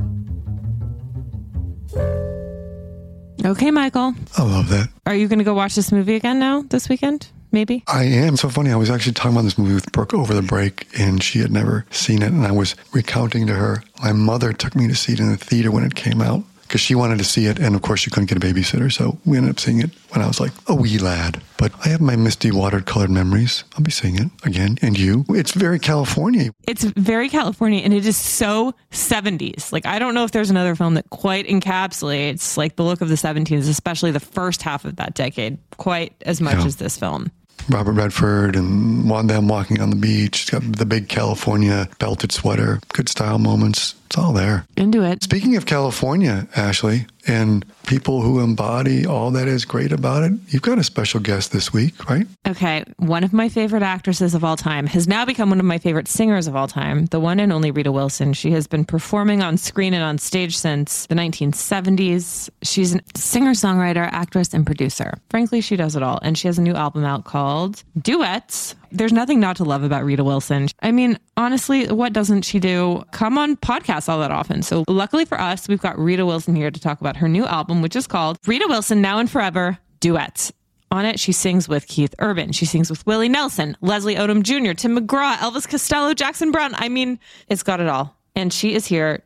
Okay, 3.44 3.70
Michael. 3.70 4.14
I 4.36 4.42
love 4.42 4.68
that. 4.68 4.88
Are 5.06 5.14
you 5.14 5.26
going 5.28 5.38
to 5.38 5.44
go 5.44 5.54
watch 5.54 5.74
this 5.74 5.90
movie 5.90 6.14
again 6.14 6.38
now 6.38 6.62
this 6.62 6.88
weekend? 6.88 7.28
Maybe? 7.52 7.84
I 7.86 8.04
am. 8.04 8.36
So 8.36 8.48
funny. 8.48 8.70
I 8.70 8.76
was 8.76 8.90
actually 8.90 9.12
talking 9.12 9.32
about 9.32 9.42
this 9.44 9.58
movie 9.58 9.74
with 9.74 9.90
Brooke 9.92 10.14
over 10.14 10.34
the 10.34 10.42
break, 10.42 10.86
and 10.98 11.22
she 11.22 11.40
had 11.40 11.50
never 11.50 11.86
seen 11.90 12.22
it. 12.22 12.32
And 12.32 12.46
I 12.46 12.52
was 12.52 12.74
recounting 12.92 13.46
to 13.46 13.54
her, 13.54 13.82
my 14.02 14.12
mother 14.12 14.52
took 14.52 14.74
me 14.74 14.88
to 14.88 14.94
see 14.94 15.12
it 15.12 15.20
in 15.20 15.30
the 15.30 15.36
theater 15.36 15.70
when 15.70 15.84
it 15.84 15.94
came 15.94 16.20
out 16.20 16.44
because 16.72 16.80
she 16.80 16.94
wanted 16.94 17.18
to 17.18 17.24
see 17.24 17.44
it. 17.44 17.58
And 17.58 17.74
of 17.74 17.82
course, 17.82 18.00
she 18.00 18.08
couldn't 18.08 18.30
get 18.30 18.38
a 18.38 18.40
babysitter. 18.40 18.90
So 18.90 19.18
we 19.26 19.36
ended 19.36 19.50
up 19.50 19.60
seeing 19.60 19.82
it 19.82 19.90
when 20.08 20.22
I 20.22 20.26
was 20.26 20.40
like 20.40 20.52
a 20.68 20.74
wee 20.74 20.96
lad. 20.96 21.42
But 21.58 21.70
I 21.84 21.90
have 21.90 22.00
my 22.00 22.16
misty 22.16 22.50
watercolored 22.50 23.10
memories. 23.10 23.64
I'll 23.74 23.82
be 23.82 23.90
seeing 23.90 24.16
it 24.16 24.30
again. 24.42 24.78
And 24.80 24.98
you? 24.98 25.26
It's 25.28 25.52
very 25.52 25.78
California. 25.78 26.50
It's 26.66 26.84
very 26.84 27.28
California. 27.28 27.82
And 27.82 27.92
it 27.92 28.06
is 28.06 28.16
so 28.16 28.74
70s. 28.90 29.70
Like, 29.70 29.84
I 29.84 29.98
don't 29.98 30.14
know 30.14 30.24
if 30.24 30.30
there's 30.30 30.48
another 30.48 30.74
film 30.74 30.94
that 30.94 31.10
quite 31.10 31.46
encapsulates 31.46 32.56
like 32.56 32.76
the 32.76 32.84
look 32.84 33.02
of 33.02 33.10
the 33.10 33.16
70s, 33.16 33.68
especially 33.68 34.10
the 34.10 34.18
first 34.18 34.62
half 34.62 34.86
of 34.86 34.96
that 34.96 35.12
decade, 35.12 35.58
quite 35.76 36.14
as 36.24 36.40
much 36.40 36.56
yeah. 36.56 36.64
as 36.64 36.76
this 36.76 36.96
film. 36.96 37.30
Robert 37.68 37.92
Redford 37.92 38.56
and 38.56 39.08
them 39.28 39.48
walking 39.48 39.80
on 39.80 39.90
the 39.90 39.96
beach. 39.96 40.40
He's 40.40 40.50
got 40.50 40.62
the 40.62 40.86
big 40.86 41.08
California 41.08 41.88
belted 41.98 42.32
sweater. 42.32 42.80
Good 42.92 43.08
style 43.08 43.38
moments. 43.38 43.94
It's 44.12 44.18
all 44.18 44.34
there. 44.34 44.66
Into 44.76 45.02
it. 45.02 45.22
Speaking 45.22 45.56
of 45.56 45.64
California, 45.64 46.46
Ashley, 46.54 47.06
and 47.26 47.64
people 47.86 48.20
who 48.20 48.40
embody 48.40 49.06
all 49.06 49.30
that 49.30 49.48
is 49.48 49.64
great 49.64 49.90
about 49.90 50.22
it, 50.22 50.34
you've 50.48 50.60
got 50.60 50.78
a 50.78 50.84
special 50.84 51.18
guest 51.18 51.50
this 51.50 51.72
week, 51.72 52.10
right? 52.10 52.26
Okay. 52.46 52.84
One 52.98 53.24
of 53.24 53.32
my 53.32 53.48
favorite 53.48 53.82
actresses 53.82 54.34
of 54.34 54.44
all 54.44 54.58
time 54.58 54.86
has 54.88 55.08
now 55.08 55.24
become 55.24 55.48
one 55.48 55.60
of 55.60 55.64
my 55.64 55.78
favorite 55.78 56.08
singers 56.08 56.46
of 56.46 56.54
all 56.54 56.68
time, 56.68 57.06
the 57.06 57.20
one 57.20 57.40
and 57.40 57.54
only 57.54 57.70
Rita 57.70 57.90
Wilson. 57.90 58.34
She 58.34 58.50
has 58.50 58.66
been 58.66 58.84
performing 58.84 59.42
on 59.42 59.56
screen 59.56 59.94
and 59.94 60.04
on 60.04 60.18
stage 60.18 60.58
since 60.58 61.06
the 61.06 61.14
1970s. 61.14 62.50
She's 62.60 62.94
a 62.94 63.00
singer, 63.16 63.52
songwriter, 63.52 64.06
actress, 64.12 64.52
and 64.52 64.66
producer. 64.66 65.14
Frankly, 65.30 65.62
she 65.62 65.76
does 65.76 65.96
it 65.96 66.02
all. 66.02 66.18
And 66.20 66.36
she 66.36 66.48
has 66.48 66.58
a 66.58 66.62
new 66.62 66.74
album 66.74 67.04
out 67.04 67.24
called 67.24 67.82
Duets 67.98 68.74
there's 68.92 69.12
nothing 69.12 69.40
not 69.40 69.56
to 69.56 69.64
love 69.64 69.82
about 69.82 70.04
Rita 70.04 70.22
Wilson. 70.24 70.68
I 70.80 70.92
mean, 70.92 71.18
honestly, 71.36 71.88
what 71.88 72.12
doesn't 72.12 72.42
she 72.42 72.58
do? 72.58 73.02
Come 73.12 73.38
on 73.38 73.56
podcasts 73.56 74.08
all 74.08 74.20
that 74.20 74.30
often. 74.30 74.62
So, 74.62 74.84
luckily 74.88 75.24
for 75.24 75.40
us, 75.40 75.68
we've 75.68 75.80
got 75.80 75.98
Rita 75.98 76.24
Wilson 76.26 76.54
here 76.54 76.70
to 76.70 76.80
talk 76.80 77.00
about 77.00 77.16
her 77.16 77.28
new 77.28 77.44
album, 77.46 77.82
which 77.82 77.96
is 77.96 78.06
called 78.06 78.38
Rita 78.46 78.66
Wilson 78.68 79.00
Now 79.00 79.18
and 79.18 79.30
Forever 79.30 79.78
Duets 80.00 80.52
On 80.90 81.04
it, 81.06 81.18
she 81.18 81.32
sings 81.32 81.68
with 81.68 81.86
Keith 81.86 82.14
Urban. 82.18 82.52
She 82.52 82.66
sings 82.66 82.90
with 82.90 83.06
Willie 83.06 83.28
Nelson, 83.28 83.76
Leslie 83.80 84.16
Odom 84.16 84.42
Jr., 84.42 84.72
Tim 84.72 84.98
McGraw, 84.98 85.36
Elvis 85.36 85.68
Costello, 85.68 86.12
Jackson 86.12 86.50
Browne. 86.50 86.74
I 86.74 86.88
mean, 86.88 87.18
it's 87.48 87.62
got 87.62 87.80
it 87.80 87.88
all. 87.88 88.16
And 88.34 88.52
she 88.52 88.74
is 88.74 88.86
here. 88.86 89.22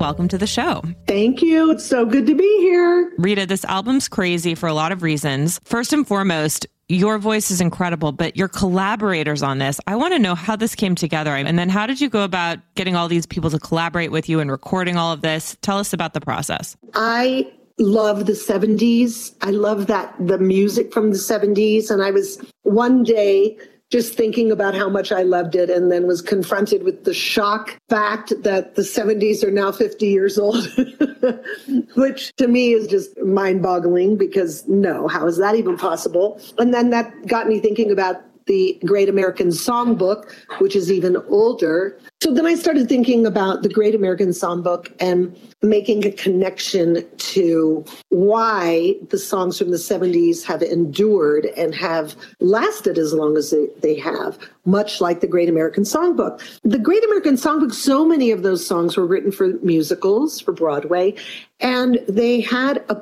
Welcome 0.00 0.28
to 0.28 0.38
the 0.38 0.46
show. 0.46 0.82
Thank 1.06 1.40
you. 1.40 1.70
It's 1.70 1.84
so 1.84 2.04
good 2.04 2.26
to 2.26 2.34
be 2.34 2.58
here. 2.58 3.12
Rita, 3.16 3.46
this 3.46 3.64
album's 3.64 4.06
crazy 4.08 4.54
for 4.54 4.68
a 4.68 4.74
lot 4.74 4.92
of 4.92 5.02
reasons. 5.02 5.60
First 5.64 5.92
and 5.92 6.06
foremost, 6.06 6.66
your 6.88 7.18
voice 7.18 7.50
is 7.50 7.60
incredible, 7.60 8.12
but 8.12 8.36
your 8.36 8.48
collaborators 8.48 9.42
on 9.42 9.58
this, 9.58 9.80
I 9.86 9.96
want 9.96 10.12
to 10.14 10.18
know 10.18 10.34
how 10.34 10.56
this 10.56 10.74
came 10.74 10.94
together. 10.94 11.34
And 11.34 11.58
then 11.58 11.68
how 11.68 11.86
did 11.86 12.00
you 12.00 12.08
go 12.08 12.24
about 12.24 12.58
getting 12.74 12.94
all 12.94 13.08
these 13.08 13.26
people 13.26 13.50
to 13.50 13.58
collaborate 13.58 14.10
with 14.10 14.28
you 14.28 14.40
and 14.40 14.50
recording 14.50 14.96
all 14.96 15.12
of 15.12 15.22
this? 15.22 15.56
Tell 15.62 15.78
us 15.78 15.92
about 15.92 16.12
the 16.14 16.20
process. 16.20 16.76
I 16.94 17.50
love 17.78 18.26
the 18.26 18.32
70s. 18.32 19.34
I 19.40 19.50
love 19.50 19.86
that 19.86 20.14
the 20.20 20.38
music 20.38 20.92
from 20.92 21.10
the 21.10 21.18
70s. 21.18 21.90
And 21.90 22.02
I 22.02 22.10
was 22.10 22.40
one 22.62 23.02
day 23.02 23.56
just 23.94 24.14
thinking 24.14 24.50
about 24.50 24.74
how 24.74 24.88
much 24.88 25.12
I 25.12 25.22
loved 25.22 25.54
it 25.54 25.70
and 25.70 25.92
then 25.92 26.08
was 26.08 26.20
confronted 26.20 26.82
with 26.82 27.04
the 27.04 27.14
shock 27.14 27.78
fact 27.88 28.32
that 28.42 28.74
the 28.74 28.82
70s 28.82 29.44
are 29.44 29.52
now 29.52 29.70
50 29.70 30.04
years 30.04 30.36
old, 30.36 30.66
which 31.94 32.34
to 32.34 32.48
me 32.48 32.72
is 32.72 32.88
just 32.88 33.16
mind 33.20 33.62
boggling 33.62 34.16
because 34.16 34.66
no, 34.66 35.06
how 35.06 35.28
is 35.28 35.36
that 35.36 35.54
even 35.54 35.76
possible? 35.76 36.40
And 36.58 36.74
then 36.74 36.90
that 36.90 37.28
got 37.28 37.46
me 37.46 37.60
thinking 37.60 37.92
about 37.92 38.16
the 38.46 38.78
Great 38.84 39.08
American 39.08 39.48
Songbook, 39.48 40.32
which 40.58 40.76
is 40.76 40.90
even 40.90 41.16
older. 41.28 41.98
So 42.22 42.32
then 42.32 42.46
I 42.46 42.54
started 42.54 42.88
thinking 42.88 43.26
about 43.26 43.62
the 43.62 43.68
Great 43.68 43.94
American 43.94 44.28
Songbook 44.28 44.92
and 45.00 45.36
making 45.62 46.04
a 46.06 46.10
connection 46.10 47.04
to 47.16 47.84
why 48.10 48.94
the 49.10 49.18
songs 49.18 49.58
from 49.58 49.70
the 49.70 49.76
70s 49.76 50.44
have 50.44 50.62
endured 50.62 51.46
and 51.56 51.74
have 51.74 52.16
lasted 52.40 52.98
as 52.98 53.12
long 53.12 53.36
as 53.36 53.54
they, 53.80 53.94
have, 53.98 54.38
much 54.64 55.00
like 55.00 55.20
the 55.20 55.26
Great 55.26 55.48
American 55.48 55.84
Songbook. 55.84 56.40
The 56.62 56.78
Great 56.78 57.04
American 57.04 57.36
Songbook, 57.36 57.72
so 57.72 58.04
many 58.04 58.30
of 58.30 58.42
those 58.42 58.66
songs 58.66 58.96
were 58.96 59.06
written 59.06 59.32
for 59.32 59.48
musicals, 59.62 60.40
for 60.40 60.52
Broadway, 60.52 61.14
and 61.60 61.98
they 62.08 62.40
had 62.40 62.84
a 62.88 62.94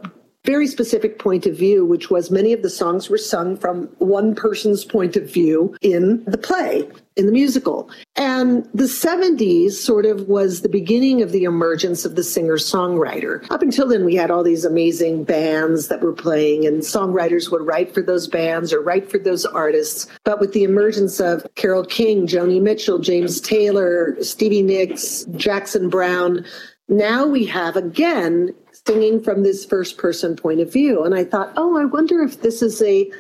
very 0.45 0.67
specific 0.67 1.19
point 1.19 1.47
of 1.47 1.57
view, 1.57 1.85
which 1.85 2.11
was 2.11 2.31
many 2.31 2.53
of 2.53 2.63
the 2.63 2.71
songs 2.71 3.09
were 3.09 3.19
sung 3.19 3.57
from 3.57 3.85
one 3.99 4.35
person's 4.35 4.85
point 4.85 5.15
of 5.15 5.31
view 5.31 5.77
in 5.83 6.25
the 6.25 6.39
play, 6.39 6.89
in 7.17 7.27
the 7.27 7.33
musical. 7.33 7.89
And 8.17 8.69
the 8.75 8.85
70s 8.85 9.73
sort 9.73 10.05
of 10.05 10.29
was 10.29 10.63
the 10.63 10.69
beginning 10.69 11.23
of 11.23 11.31
the 11.31 11.45
emergence 11.45 12.05
of 12.05 12.17
the 12.17 12.25
singer 12.25 12.57
songwriter. 12.57 13.49
Up 13.53 13.63
until 13.63 13.87
then, 13.87 14.05
we 14.05 14.17
had 14.17 14.33
all 14.33 14.43
these 14.43 14.65
amazing 14.65 15.23
bands 15.23 15.87
that 15.89 16.03
were 16.03 16.13
playing, 16.13 16.67
and 16.67 16.83
songwriters 16.83 17.53
would 17.53 17.63
write 17.63 17.95
for 17.95 18.03
those 18.03 18.27
bands 18.27 18.73
or 18.73 18.81
write 18.81 19.09
for 19.09 19.19
those 19.19 19.47
artists. 19.47 20.09
But 20.25 20.41
with 20.41 20.55
the 20.55 20.65
emergence 20.65 21.21
of 21.21 21.47
Carole 21.55 21.85
King, 21.85 22.27
Joni 22.27 22.61
Mitchell, 22.61 22.99
James 22.99 23.41
Taylor, 23.41 24.17
Stevie 24.23 24.63
Nicks, 24.63 25.25
Jackson 25.37 25.89
Browne, 25.89 26.45
now 26.89 27.27
we 27.27 27.47
have 27.47 27.77
again 27.77 28.53
singing 28.87 29.23
from 29.23 29.43
this 29.43 29.65
first 29.65 29.99
person 29.99 30.37
point 30.37 30.61
of 30.61 30.73
view. 30.73 31.05
And 31.05 31.15
I 31.15 31.25
thought, 31.25 31.53
oh, 31.57 31.79
I 31.79 31.85
wonder 31.85 32.23
if 32.23 32.43
this 32.43 32.63
is 32.63 32.83
a 32.83 33.11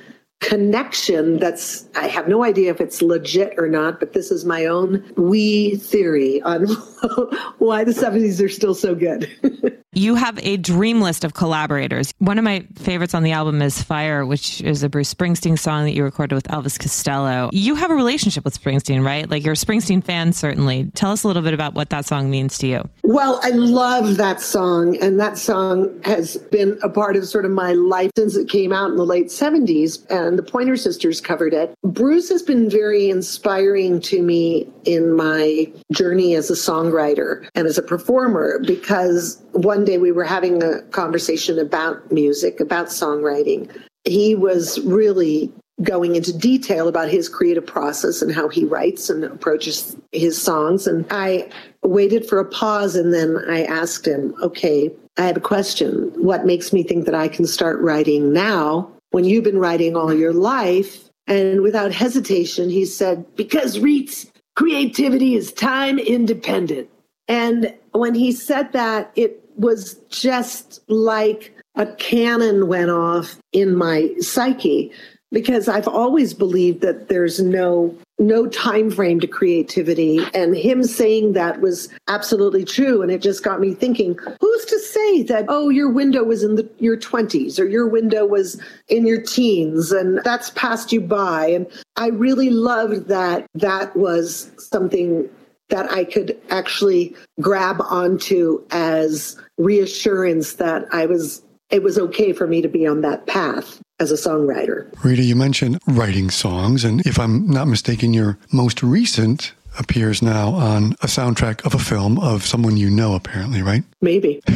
connection 0.40 1.38
that's, 1.38 1.87
I 1.94 2.09
have 2.09 2.27
no 2.27 2.42
idea 2.42 2.70
if 2.72 2.81
it's 2.81 3.01
legit 3.01 3.55
or 3.59 3.68
not, 3.68 4.01
but 4.01 4.12
this 4.12 4.31
is 4.33 4.44
my 4.44 4.66
own 4.66 5.05
wee 5.16 5.77
theory 5.77 6.42
on 6.42 6.66
why 7.59 7.85
the 7.85 7.92
70s 7.92 8.44
are 8.44 8.48
still 8.48 8.75
so 8.75 8.94
good. 8.94 9.31
You 9.94 10.14
have 10.14 10.38
a 10.42 10.57
dream 10.57 11.02
list 11.02 11.22
of 11.22 11.35
collaborators. 11.35 12.14
One 12.16 12.38
of 12.38 12.44
my 12.44 12.66
favorites 12.76 13.12
on 13.12 13.22
the 13.24 13.33
album 13.33 13.61
is 13.61 13.83
Fire, 13.83 14.24
which 14.24 14.62
is 14.62 14.83
a 14.83 14.88
Bruce 14.88 15.12
Springsteen 15.12 15.59
song 15.59 15.85
that 15.85 15.92
you 15.92 16.02
recorded 16.02 16.35
with 16.35 16.48
Elvis 16.48 16.81
Costello. 16.81 17.50
You 17.52 17.74
have 17.74 17.90
a 17.90 17.94
relationship 17.94 18.42
with 18.42 18.59
Springsteen, 18.59 19.05
right? 19.05 19.28
Like 19.28 19.44
you're 19.44 19.52
a 19.52 19.55
Springsteen 19.55 20.02
fan, 20.02 20.33
certainly. 20.33 20.90
Tell 20.94 21.11
us 21.11 21.24
a 21.24 21.26
little 21.26 21.42
bit 21.42 21.52
about 21.52 21.74
what 21.74 21.90
that 21.90 22.07
song 22.07 22.31
means 22.31 22.57
to 22.59 22.66
you. 22.66 22.88
Well, 23.02 23.38
I 23.42 23.50
love 23.50 24.16
that 24.16 24.40
song. 24.40 24.96
And 25.02 25.20
that 25.20 25.37
song 25.37 26.00
has 26.05 26.38
been 26.38 26.78
a 26.83 26.88
part 26.88 27.14
of 27.16 27.26
sort 27.26 27.44
of 27.44 27.50
my 27.50 27.72
life 27.72 28.12
since 28.16 28.35
it 28.35 28.48
came 28.48 28.72
out 28.72 28.92
in 28.92 28.96
the 28.96 29.05
late 29.05 29.26
70s. 29.26 30.11
And 30.11 30.38
the 30.38 30.42
Pointer 30.42 30.78
Sisters 30.78 31.20
covered 31.20 31.52
it. 31.52 31.74
Bruce 31.85 32.31
has 32.31 32.42
been 32.42 32.70
very 32.70 33.11
inspiring 33.11 34.00
to 34.00 34.22
me 34.22 34.66
in 34.87 35.14
my 35.14 35.70
journey 35.92 36.35
as 36.35 36.50
a 36.50 36.55
songwriter 36.55 37.46
and 37.55 37.66
as 37.66 37.76
a 37.76 37.83
performer 37.83 38.59
because 38.66 39.42
one 39.52 39.82
day 39.85 39.99
we 39.99 40.12
were 40.12 40.25
having 40.25 40.62
a 40.62 40.83
conversation 40.90 41.59
about 41.59 42.11
music, 42.11 42.61
about 42.61 42.87
songwriting. 42.87 43.71
He 44.05 44.35
was 44.35 44.81
really 44.81 45.53
going 45.83 46.16
into 46.16 46.37
detail 46.37 46.87
about 46.87 47.09
his 47.09 47.29
creative 47.29 47.66
process 47.66 48.23
and 48.23 48.33
how 48.33 48.49
he 48.49 48.64
writes 48.64 49.11
and 49.11 49.25
approaches 49.25 49.97
his 50.12 50.40
songs. 50.40 50.87
And 50.87 51.07
I 51.11 51.49
waited 51.83 52.29
for 52.29 52.38
a 52.38 52.45
pause 52.45 52.95
and 52.95 53.12
then 53.12 53.38
I 53.49 53.64
asked 53.64 54.07
him, 54.07 54.35
okay, 54.42 54.92
I 55.18 55.23
have 55.23 55.37
a 55.37 55.40
question. 55.40 56.12
What 56.16 56.47
makes 56.47 56.73
me 56.73 56.83
think 56.83 57.05
that 57.07 57.14
I 57.14 57.29
can 57.29 57.47
start 57.47 57.81
writing 57.81 58.33
now 58.33 58.90
when 59.11 59.25
you've 59.25 59.45
been 59.45 59.59
writing 59.59 59.97
all 59.97 60.14
your 60.14 60.33
life? 60.33 61.09
And 61.27 61.62
without 61.62 61.92
hesitation, 61.92 62.68
he 62.68 62.85
said, 62.85 63.25
because 63.37 63.79
Reets, 63.79 64.31
creativity 64.57 65.35
is 65.35 65.53
time 65.53 65.99
independent. 65.99 66.88
And 67.29 67.75
when 67.92 68.14
he 68.14 68.33
said 68.33 68.73
that, 68.73 69.12
it 69.14 69.41
was 69.57 69.95
just 70.11 70.81
like 70.88 71.55
a 71.75 71.87
cannon 71.97 72.69
went 72.69 72.91
off 72.91 73.38
in 73.53 73.75
my 73.75 74.11
psyche 74.21 74.93
because 75.33 75.67
I've 75.67 75.88
always 75.88 76.35
believed 76.35 76.83
that 76.83 77.09
there's 77.09 77.41
no 77.41 77.97
no 78.19 78.47
time 78.47 78.91
frame 78.91 79.19
to 79.19 79.27
creativity. 79.27 80.21
And 80.33 80.55
him 80.55 80.85
saying 80.85 81.33
that 81.33 81.61
was 81.61 81.88
absolutely 82.07 82.65
true. 82.65 83.03
And 83.03 83.11
it 83.11 83.21
just 83.21 83.43
got 83.43 83.59
me 83.59 83.75
thinking 83.75 84.17
who's 84.41 84.65
to 84.67 84.79
say 84.79 85.23
that 85.25 85.47
oh 85.49 85.71
your 85.71 85.91
window 85.91 86.23
was 86.23 86.45
in 86.45 86.55
the, 86.55 86.69
your 86.79 86.97
20s 86.97 87.59
or 87.59 87.65
your 87.65 87.88
window 87.88 88.25
was 88.25 88.61
in 88.88 89.07
your 89.07 89.21
teens 89.21 89.91
and 89.91 90.21
that's 90.23 90.51
passed 90.51 90.93
you 90.93 91.01
by. 91.01 91.47
And 91.47 91.67
I 91.97 92.09
really 92.09 92.51
loved 92.51 93.09
that 93.09 93.47
that 93.55 93.97
was 93.97 94.53
something 94.59 95.29
that 95.72 95.90
I 95.90 96.04
could 96.04 96.38
actually 96.50 97.16
grab 97.40 97.80
onto 97.80 98.62
as 98.70 99.37
reassurance 99.56 100.54
that 100.54 100.87
I 100.92 101.06
was 101.06 101.42
it 101.70 101.82
was 101.82 101.98
okay 101.98 102.35
for 102.35 102.46
me 102.46 102.61
to 102.61 102.68
be 102.68 102.87
on 102.87 103.00
that 103.00 103.26
path 103.26 103.80
as 103.98 104.11
a 104.11 104.14
songwriter. 104.14 104.92
Rita, 105.02 105.22
you 105.22 105.35
mentioned 105.35 105.78
writing 105.87 106.28
songs, 106.28 106.85
and 106.85 107.00
if 107.06 107.18
I'm 107.18 107.48
not 107.48 107.66
mistaken, 107.66 108.12
your 108.12 108.38
most 108.52 108.82
recent 108.82 109.54
appears 109.78 110.22
now 110.22 110.50
on 110.50 110.92
a 111.02 111.06
soundtrack 111.06 111.64
of 111.64 111.74
a 111.74 111.78
film 111.78 112.18
of 112.18 112.44
someone 112.44 112.76
you 112.76 112.90
know, 112.90 113.14
apparently, 113.14 113.62
right? 113.62 113.82
Maybe. 114.00 114.40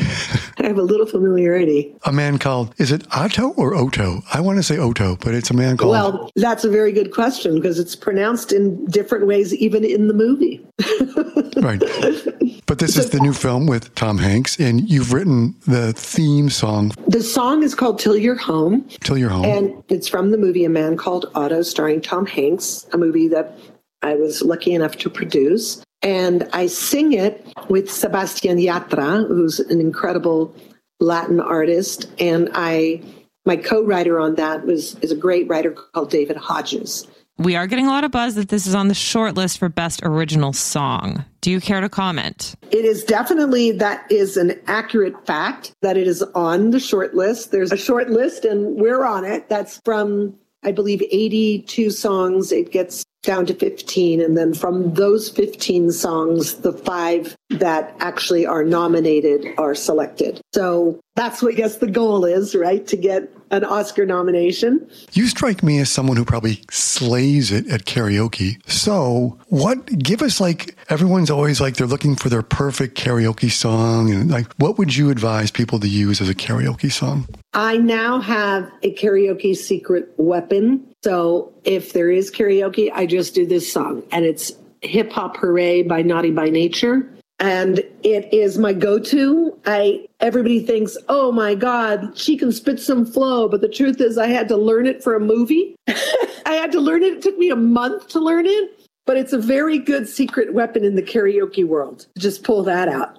I 0.59 0.67
have 0.67 0.79
a 0.79 0.83
little 0.83 1.07
familiarity. 1.07 1.95
A 2.05 2.13
man 2.13 2.39
called, 2.39 2.75
is 2.79 2.93
it 2.93 3.07
Otto 3.15 3.51
or 3.51 3.75
Oto? 3.75 4.23
I 4.33 4.41
want 4.41 4.59
to 4.59 4.63
say 4.63 4.79
Oto, 4.79 5.17
but 5.17 5.35
it's 5.35 5.51
a 5.51 5.55
man 5.55 5.77
called. 5.77 5.91
Well, 5.91 6.31
that's 6.37 6.65
a 6.65 6.71
very 6.71 6.93
good 6.93 7.13
question 7.13 7.55
because 7.57 7.79
it's 7.79 7.95
pronounced 7.95 8.53
in 8.53 8.85
different 8.87 9.27
ways, 9.27 9.55
even 9.55 9.85
in 9.85 10.09
the 10.09 10.15
movie. 10.15 10.65
right. 11.57 11.81
But 12.67 12.81
this 12.81 12.97
is 12.97 13.11
the 13.11 13.21
new 13.21 13.33
film 13.33 13.67
with 13.67 13.95
Tom 13.95 14.19
Hanks, 14.19 14.59
and 14.59 14.89
you've 14.91 15.13
written 15.13 15.55
the 15.67 15.93
theme 15.93 16.51
song. 16.51 16.93
The 17.07 17.23
song 17.23 17.63
is 17.63 17.75
called 17.75 18.01
Till 18.01 18.17
You're 18.17 18.35
Home. 18.35 18.87
Till 19.01 19.17
You're 19.17 19.31
Home. 19.31 19.45
And 19.45 19.85
it's 19.89 20.09
from 20.09 20.33
the 20.33 20.39
movie 20.39 20.65
A 20.65 20.69
Man 20.69 20.97
Called 20.97 21.31
Otto, 21.35 21.63
starring 21.63 22.01
Tom 22.01 22.27
Hanks, 22.27 22.87
a 22.93 22.99
movie 22.99 23.29
that 23.29 23.57
I 24.03 24.15
was 24.15 24.43
lucky 24.43 24.75
enough 24.75 24.97
to 24.99 25.11
produce. 25.11 25.83
And 26.03 26.49
I 26.53 26.67
sing 26.67 27.13
it 27.13 27.47
with 27.69 27.91
Sebastian 27.91 28.59
Yatra, 28.59 29.27
who's 29.27 29.61
an 29.61 29.81
incredible 29.81 30.55
Latin 31.01 31.41
artist. 31.41 32.07
And 32.19 32.49
I, 32.55 33.03
my 33.45 33.57
co-writer 33.57 34.21
on 34.21 34.35
that 34.37 34.67
was 34.67 34.95
is 34.97 35.11
a 35.11 35.17
great 35.17 35.49
writer 35.49 35.73
called 35.73 36.11
David 36.11 36.37
Hodges. 36.37 37.07
We 37.39 37.55
are 37.55 37.67
getting 37.67 37.87
a 37.87 37.91
lot 37.91 38.05
of 38.05 38.11
buzz 38.11 38.35
that 38.37 38.49
this 38.49 38.67
is 38.67 38.75
on 38.75 38.89
the 38.89 38.95
short 38.95 39.35
list 39.35 39.59
for 39.59 39.69
best 39.69 40.01
original 40.03 40.55
song. 40.55 41.23
Do 41.43 41.51
you 41.51 41.61
care 41.61 41.83
to 41.83 41.89
comment? 41.89 42.55
It 42.71 42.87
is 42.87 43.05
definitely 43.05 43.73
that 43.73 44.11
is 44.11 44.39
an 44.39 44.59
accurate 44.67 45.27
fact 45.27 45.73
that 45.83 45.99
it 45.99 46.07
is 46.07 46.23
on 46.35 46.71
the 46.71 46.81
short 46.81 47.15
list. 47.15 47.51
There's 47.51 47.73
a 47.73 47.77
short 47.77 48.09
list 48.09 48.47
and 48.47 48.77
we're 48.77 49.05
on 49.05 49.25
it. 49.25 49.51
That's 49.51 49.81
from 49.85 50.35
I 50.63 50.73
believe 50.73 51.03
82 51.03 51.91
songs. 51.91 52.53
It 52.53 52.73
gets 52.73 53.05
down 53.27 53.45
to 53.47 53.55
15. 53.55 54.21
And 54.23 54.37
then 54.39 54.55
from 54.55 54.95
those 54.95 55.29
15 55.29 55.93
songs, 55.93 56.55
the 56.55 56.73
five 56.73 57.37
that 57.51 57.95
actually 58.01 58.47
are 58.47 58.65
nominated 58.65 59.47
are 59.59 59.75
selected. 59.75 60.41
So 60.55 60.99
that's 61.17 61.43
what 61.43 61.53
I 61.53 61.57
guess 61.57 61.77
the 61.77 61.91
goal 61.91 62.25
is, 62.25 62.55
right? 62.55 62.87
To 62.87 62.97
get 62.97 63.31
an 63.51 63.65
Oscar 63.65 64.07
nomination. 64.07 64.89
You 65.13 65.27
strike 65.27 65.63
me 65.63 65.79
as 65.79 65.91
someone 65.91 66.17
who 66.17 66.25
probably 66.25 66.63
slays 66.71 67.53
it 67.53 67.69
at 67.69 67.85
karaoke. 67.85 68.59
So, 68.69 69.39
what 69.49 69.87
give 69.99 70.23
us 70.23 70.41
like 70.41 70.76
everyone's 70.89 71.31
always 71.31 71.61
like 71.61 71.77
they're 71.77 71.87
looking 71.87 72.17
for 72.17 72.29
their 72.29 72.43
perfect 72.43 72.97
karaoke 72.97 73.51
song. 73.51 74.11
And 74.11 74.31
like, 74.31 74.53
what 74.55 74.79
would 74.79 74.97
you 74.97 75.11
advise 75.11 75.51
people 75.51 75.81
to 75.81 75.89
use 75.89 76.21
as 76.21 76.29
a 76.29 76.35
karaoke 76.35 76.91
song? 76.91 77.27
I 77.55 77.77
now 77.79 78.21
have 78.21 78.71
a 78.83 78.95
karaoke 78.95 79.57
secret 79.57 80.13
weapon. 80.17 80.87
So 81.03 81.53
if 81.65 81.93
there 81.93 82.11
is 82.11 82.31
karaoke, 82.31 82.91
I 82.93 83.07
just 83.07 83.35
do 83.35 83.47
this 83.47 83.71
song 83.71 84.03
and 84.13 84.25
it's 84.25 84.53
Hip 84.83 85.11
Hop 85.13 85.37
Hooray 85.37 85.83
by 85.83 86.03
Naughty 86.03 86.31
by 86.31 86.49
Nature. 86.49 87.09
And 87.39 87.81
it 88.03 88.33
is 88.33 88.57
my 88.57 88.73
go-to. 88.73 89.59
I 89.67 90.07
everybody 90.21 90.65
thinks, 90.65 90.97
oh 91.11 91.33
my 91.33 91.55
God, 91.55 92.17
she 92.17 92.39
can 92.39 92.51
spit 92.51 92.81
some 92.81 93.05
flow. 93.05 93.47
But 93.47 93.61
the 93.61 93.69
truth 93.69 94.01
is 94.01 94.17
I 94.17 94.29
had 94.29 94.49
to 94.49 94.57
learn 94.57 94.87
it 94.87 95.05
for 95.05 95.15
a 95.15 95.21
movie. 95.21 95.77
I 95.89 96.55
had 96.55 96.73
to 96.73 96.81
learn 96.81 97.03
it. 97.03 97.15
It 97.15 97.23
took 97.23 97.37
me 97.37 97.51
a 97.51 97.57
month 97.57 98.09
to 98.09 98.21
learn 98.21 98.47
it 98.47 98.86
but 99.07 99.17
it's 99.17 99.33
a 99.33 99.39
very 99.39 99.79
good 99.79 100.09
secret 100.09 100.53
weapon 100.53 100.85
in 100.85 100.97
the 100.97 101.03
karaoke 101.03 101.65
world. 101.65 102.07
Just 102.19 102.43
pull 102.43 102.63
that 102.65 102.89
out. 102.89 103.17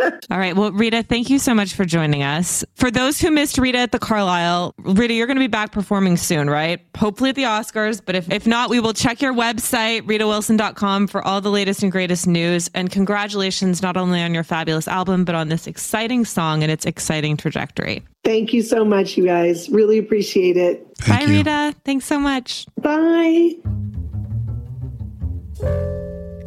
All 0.30 0.38
right. 0.38 0.56
Well, 0.56 0.72
Rita, 0.72 1.02
thank 1.02 1.28
you 1.30 1.38
so 1.38 1.54
much 1.54 1.74
for 1.74 1.84
joining 1.84 2.22
us. 2.22 2.64
For 2.74 2.90
those 2.90 3.20
who 3.20 3.30
missed 3.30 3.58
Rita 3.58 3.78
at 3.78 3.92
the 3.92 3.98
Carlyle, 3.98 4.74
Rita, 4.78 5.14
you're 5.14 5.26
going 5.26 5.36
to 5.36 5.42
be 5.42 5.46
back 5.48 5.72
performing 5.72 6.16
soon, 6.16 6.48
right? 6.48 6.80
Hopefully 6.96 7.30
at 7.30 7.36
the 7.36 7.44
Oscars. 7.44 8.00
But 8.04 8.14
if, 8.14 8.30
if 8.30 8.46
not, 8.46 8.70
we 8.70 8.80
will 8.80 8.92
check 8.92 9.20
your 9.20 9.34
website, 9.34 10.02
ritawilson.com, 10.02 11.08
for 11.08 11.22
all 11.26 11.40
the 11.40 11.50
latest 11.50 11.82
and 11.82 11.90
greatest 11.90 12.26
news. 12.26 12.70
And 12.74 12.90
congratulations 12.90 13.82
not 13.82 13.96
only 13.96 14.22
on 14.22 14.32
your 14.32 14.44
fabulous 14.44 14.86
album, 14.86 15.24
but 15.24 15.34
on 15.34 15.48
this 15.48 15.66
exciting 15.66 16.24
song 16.24 16.62
and 16.62 16.70
its 16.70 16.86
exciting 16.86 17.36
trajectory. 17.36 18.02
Thank 18.22 18.52
you 18.52 18.62
so 18.62 18.84
much, 18.84 19.16
you 19.16 19.24
guys. 19.24 19.68
Really 19.68 19.98
appreciate 19.98 20.56
it. 20.56 20.86
Thank 20.98 21.20
Bye, 21.20 21.26
you. 21.26 21.38
Rita. 21.38 21.74
Thanks 21.84 22.06
so 22.06 22.18
much. 22.18 22.66
Bye. 22.80 23.54